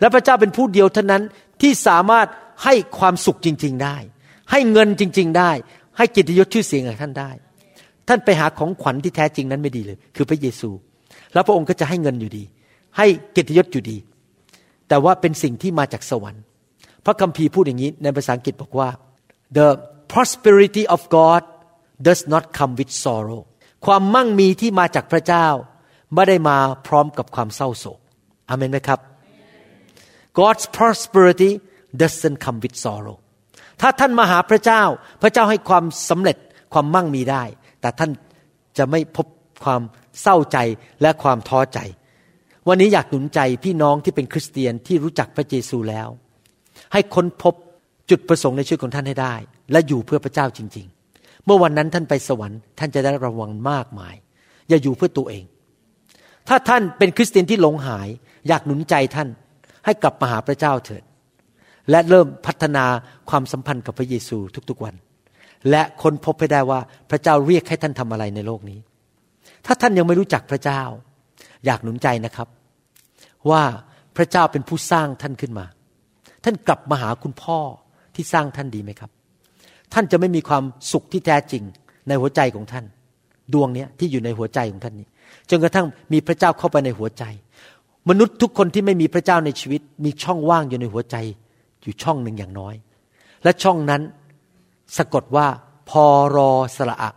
[0.00, 1.22] และพระเจ้าเป็นผู้เดียวเท่านั้น
[1.62, 2.26] ที่สามารถ
[2.64, 3.96] ให้ความสุขจริง ๆได้
[4.50, 5.50] ให้เงินจริง ๆ ได้
[5.96, 7.30] ให้กิตยศชื่อเสียงกับท่านได้
[8.08, 10.70] ท่านไปหาของขวัญที่แท้จริงนั้นไม่ดีเลย คือพระเยซู
[11.32, 12.44] แล้วพระองค์ก็จะให้เงินอยู่ดี
[12.96, 13.06] ให้
[13.36, 13.96] กิตยศอยู่ดี
[14.88, 16.42] แต่ว่าเป็นสิ่งที่มาจากสวรรค์
[17.04, 18.88] พระคัมภีร์พูดอย่างนี้ในภาษาอังกฤษบอกว่า
[19.58, 19.68] the
[20.12, 21.42] prosperity of God
[22.06, 23.42] does not come with sorrow
[23.86, 25.46] ความมั่งมีที่มาจากพระเจ้า
[26.14, 27.98] ไม่ได้มาพร้อมกับความเศร้าโศก
[28.48, 29.00] อเมนไหมครับ
[30.38, 31.50] God's prosperity
[32.00, 33.16] doesn't come with sorrow
[33.80, 34.82] ถ้าท่านมาหาพระเจ้า
[35.22, 36.36] พระเจ้าให้ความสำเร็จ
[36.72, 37.42] ความมั่งมีได้
[37.80, 38.10] แต่ท่าน
[38.78, 39.26] จะไม่พบ
[39.64, 39.82] ความ
[40.22, 40.58] เศร้าใจ
[41.02, 41.78] และความท้อใจ
[42.68, 46.08] วันนี้อยากหนุนใจพี่น้องที่เป็นคริสเตียนที่รู้จักพระเยซูแล้ว
[46.92, 47.54] ให้ค้นพบ
[48.10, 49.34] จุดประสงค์ในชีวิตของท่านให้ได้
[49.72, 50.97] และอยู่เพื่อพระเจ้าจริงๆ
[51.48, 54.14] เมื่อวันนั้นท่านไปสวรรค์ท่านจะได้ระวังมากมาย
[54.68, 55.44] อย่าอยู่เพื่อตัวเอง
[56.48, 58.08] ถ้าท่านเป็นคริสเตียนที่หลงหาย
[58.48, 59.28] อยากหนุนใจท่าน
[59.84, 61.02] ให้กลับมาหาพระเจ้าเถิด
[61.90, 62.84] และเริ่มพัฒนา
[63.30, 64.38] ความสัมพันธ์กับพระเยซู
[64.70, 64.94] ทุกๆวัน
[65.70, 66.80] และค้นพบให้ได้ว่า
[67.10, 68.78] พระเจ้าเรียกให้ท่านทำอะไรในโลกนี้
[69.66, 70.82] ถ้าท่านยังไม่รู้จักพระเจ้า
[71.66, 72.48] อยากหนุนใจนะครับ
[73.50, 73.62] ว่า
[74.16, 75.66] พระเจ้าเป็นผู้สร้างท่านขึ้นมา
[76.44, 77.58] ท่านกลับมาหาคุณพ่อ
[78.14, 79.10] ที่สร้างท่านดีไหมครับ
[79.94, 81.62] ท่านจะไม่มีความสุขที่แท้จริง
[82.08, 82.84] ในหัวใจของท่าน
[83.52, 85.06] ดวงนี้ที่อยู่ในหัวใจของท่านนี้
[85.50, 87.24] จนกระทั่งมีพระเจ้าเข้าไปในหัวใจ
[88.08, 91.16] มนุษย์ทุกคนที่ไม่มีพระเจ้าในชีวิต มีช่องว่างอยู่ในหัวใจ
[91.82, 92.74] อยู่ช่องหนึ่งอย่างน้อย
[93.44, 94.02] และช่องนั้น
[94.96, 95.46] สะกดว่า
[95.90, 96.04] พอ
[96.36, 97.10] รอสระอะ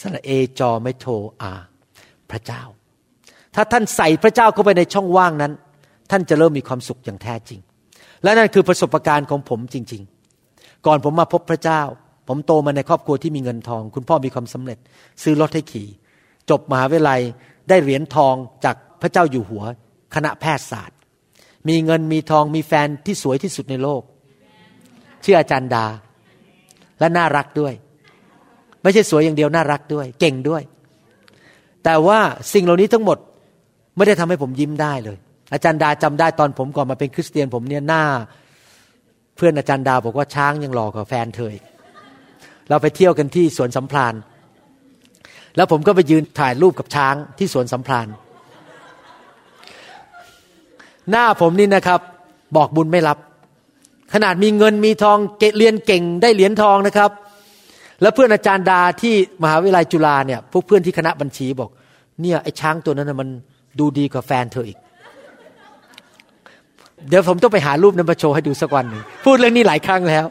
[0.00, 1.06] สระเอจอไม่โท
[1.42, 1.52] อา
[2.30, 2.62] พระเจ้า
[3.54, 5.52] ถ้าท่านใส่พระเจ้าเข้าไปในช่องว่างนั้น
[6.10, 7.60] ท่านจะเริ่มมีความสุขอย่างแท้จริง
[8.22, 10.02] และนั่นคือประสบการณ์ของผมจริง
[10.44, 11.80] ๆ ก่อนผมมาพบพระเจ้า
[12.28, 14.78] ผมโตมาในครอบครัวที่มีเงินทอง คุณพ่อมีความสำเร็จ
[15.22, 15.88] ซื้อรถให้ขี่
[16.50, 17.20] จบมหาวิทยาลัย
[17.68, 19.64] ได้เหรียญทองจากพระเจ้าอยู่หัว
[20.14, 20.98] คณะแพทยศาสตร์
[21.68, 24.02] มีเงินมีทองมีแฟนที่สวยที่สุดในโลก
[25.24, 25.86] ชื่ออาจารย์ดา
[27.00, 27.74] และน่ารักด้วย
[28.82, 30.62] ไม่ใช่สวยอย่างเดียวน่ารักด้วย เก่งด้วย
[31.84, 32.18] แต่ว่า
[32.52, 33.18] สิ่งเหล่านี้ทั้งหมด
[33.96, 35.18] ไม่ได้ทำให้ผมยิ้มได้เลย
[35.52, 38.02] อาจารย์ดาจำได้ตอนผมก่อนมาเป็นคริสเตียนผมเนี่ยหน้า
[39.36, 41.54] เพื่อนอาจารย์ดาบอกว่าช้างยังหล่อกว่าแฟนเธอ
[42.68, 44.14] เราไปเที่ยวกันที่สวนสัมพลาน
[45.56, 48.06] แล้วผมก็ไปยืนถ่ายรูปกับช้างที่สวนสัมพลาน
[51.10, 52.00] หน้าผมนี่นะครับ
[52.56, 53.18] บอกบุญไม่รับ
[54.14, 55.18] ขนาดมีเงินมีทอง
[55.58, 57.10] เรียนเก่งได้เหรียญทองนะครับ
[58.02, 61.70] แล้วเพื่อนอาจารย์ดาที่มหาวิทยาลัยจุฬาเนี่ยพวกเพื่อนที่คณะบัญชีบอก
[62.22, 63.28] เนี่ยไอ้ช้างตัวนั้นมัน
[63.78, 64.78] ดูดีกว่าแฟนเธออีก
[67.08, 70.24] เดี๋ยวผมต้องไปหารูปนั้นมาโชว์ให้ดูสักวันหนึ่งพูดเรื่องนี้หลายครั้งแล้ว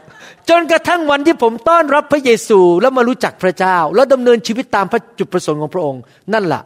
[0.48, 6.02] จนกระทั่งวันที่ผมต้อนรับพระเยซูแล้วมารู้จักพระเจ้า แล้วดำเนินชีวิตตามพระจุดประสงค์ของพระองค์
[6.32, 6.62] นั่นแหละ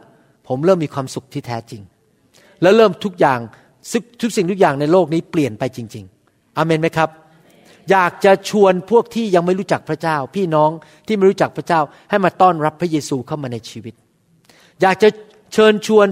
[0.47, 1.81] ผมเริ่มมีความสุขที่แท้จริง
[2.61, 3.39] แล้วเริ่มทุกอย่าง
[4.21, 7.09] ทุกสิ่งทุกอย่างในโลกนี้เปลี่ยนไปจริง ๆอเมนไหมครับ
[7.91, 10.69] อยากจะชวนพวกที่ยังไม่รู้จักพระเจ้า พี่น้อง
[11.07, 13.93] ที่ไม่รู้จักพระเจ้า ให้มาต้อนรับพระเยซูเข้ามาในชีวิต
[14.81, 15.09] อยากจะ
[15.53, 16.07] เชิญชวน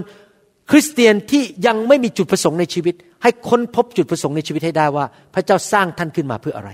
[0.70, 5.04] คริสเตียนที่ยังไม่มีจุดประสงค์ในชีวิต ให้ค้นพบจุดประสงค์ในชีวิตให้ได้ว่า
[5.34, 6.70] พระเจ้าสร้างท่านขึ้นมาเพื่ออะไร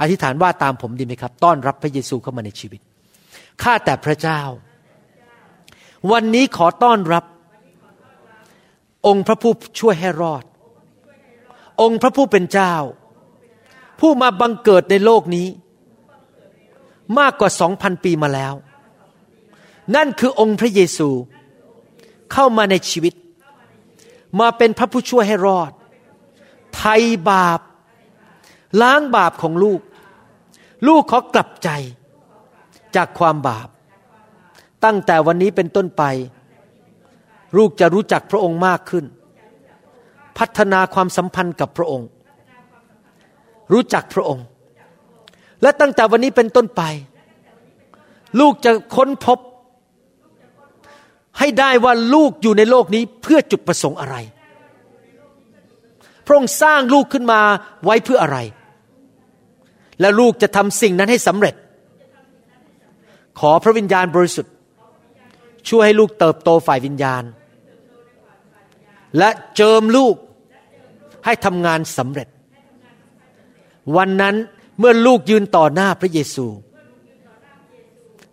[0.00, 2.80] อธิษฐานว่าตามผมดีไหมครับ ต้อนรับพระเยซูเข้ามาในชีวิต
[3.62, 4.40] ข้าแต่พระเจ้า
[6.12, 7.24] วันนี้ขอต้อนรับ
[9.06, 10.44] องค์พระผู้ช่วยให้รอด
[11.82, 12.74] องค์พระผู้เป็นเจ้า
[14.00, 15.46] ผู้มาบังเกิดในโลกนี้
[17.18, 18.54] มากกว่าสองพันปีมาแล้ว
[19.96, 21.08] นั่นคือองค์พระเยซู
[22.32, 23.14] เข้ามาในชีวิต
[24.40, 25.72] มาเป็นพระผู้ช่วยให้รอด
[26.76, 27.60] ไทยบาป
[28.82, 29.80] ล้างบาปของลูก
[30.88, 31.68] ลูกขอกลับใจ
[32.96, 33.68] จากความบาป
[34.84, 36.02] ตั้งแต่วันนี้เป็นต้นไป
[37.56, 39.04] ลูกจะรู้จักพระองค์มากขึ้น
[40.38, 42.08] พัฒนาความสัมพันธ์กับพระองค์
[43.72, 44.44] รู้จักพระองค์
[45.62, 46.82] และตั้งแต่วันนี้เป็นต้นไป
[48.40, 49.38] ลูกจะค้นพบ
[51.38, 54.16] ให้ได้ว่าลูกอยู่ในโลกนี้เพื่อจุดประสงค์อะไร
[56.26, 57.40] พระองค์สร้างลูกขึ้นมา
[57.84, 58.38] ไว้เพื่ออะไร
[60.00, 61.54] และลูกจะทำสิ่งนั้นให้สำเร็จ
[63.40, 64.54] ขอพระวิญญาณบริสุทธิ์
[65.68, 67.22] ช่วยให้ลูกเติบโตฝ่ายวิญญาณ
[69.18, 70.14] และเจิมลูก
[71.24, 72.28] ให้ทำงานสำเร็จ
[73.96, 74.34] วันนั้น
[74.78, 76.46] เมื่อลูกยืนต่อหน้าพระเยซู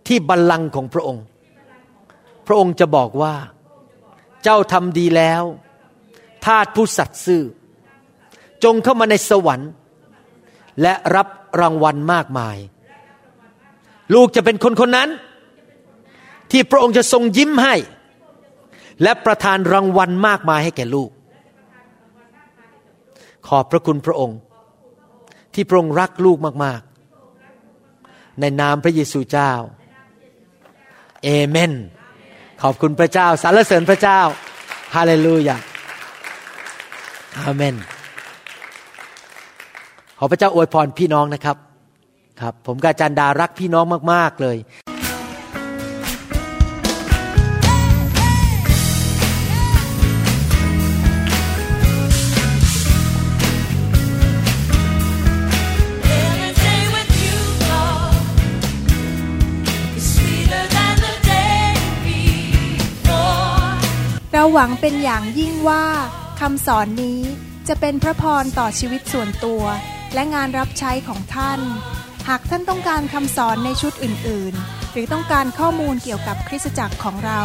[0.08, 1.24] ที่บัลลังก์ของพระองค์
[2.52, 3.36] พระองค์จะบอกว่า
[4.44, 5.44] เจ้าทำดีแล้ว
[6.46, 7.44] ทาสผู้สัตย์ซื่อ
[8.64, 9.72] จงเข้ามาในสวรรค์
[10.82, 11.28] และรับ
[11.62, 12.58] รางวัลมากมาย
[14.16, 15.10] ลูกจะเป็นคนคนนั้น
[16.52, 17.76] ที่พระองค์จะทรงยิ้มให้
[19.04, 21.10] และประทานรางวัลมากมายให้แก่ลูก
[23.48, 24.40] ขอบพระคุณพระองค์
[25.54, 26.82] ที่พระองค์รักลูกมาก
[27.60, 29.52] ๆ ในนามพระเยซูเจ้า
[31.24, 31.74] เอเมน
[32.64, 34.20] ขอบคุณพระเจ้าสรรเสริญพระเจ้า
[34.96, 35.58] ฮาเลลูยา
[37.38, 37.76] อาเมน
[40.18, 41.58] ขอพระเจ้าอวยพรพี่น้องนะครับ
[42.42, 44.58] ครับ ผมกาจันดารักพี่น้องมาก ๆ เลย
[64.54, 65.86] หวังเป็นอย่างยิ่งว่า
[66.40, 67.22] คำสอนนี้
[67.68, 69.64] จะเป็นพระพรต่อชีวิตส่วนตัว
[70.14, 71.60] และงานรับใช้ของท่าน
[72.28, 77.42] หากท่านต้องการคำสอนในชุดอื่น ๆ หรือต้องการข้อมูลเกี่ยวกับคริสตจักรของเรา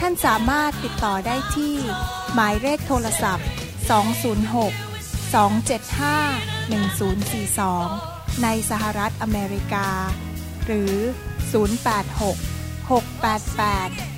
[0.00, 1.74] ท่านสามารถติดต่อได้ที่
[2.34, 3.46] หมายเลขโทรศัพท์
[3.90, 6.78] 206 275
[7.52, 9.88] 1042 ในสหรัฐอเมริกา
[10.64, 10.94] หรือ
[11.52, 14.17] 086 688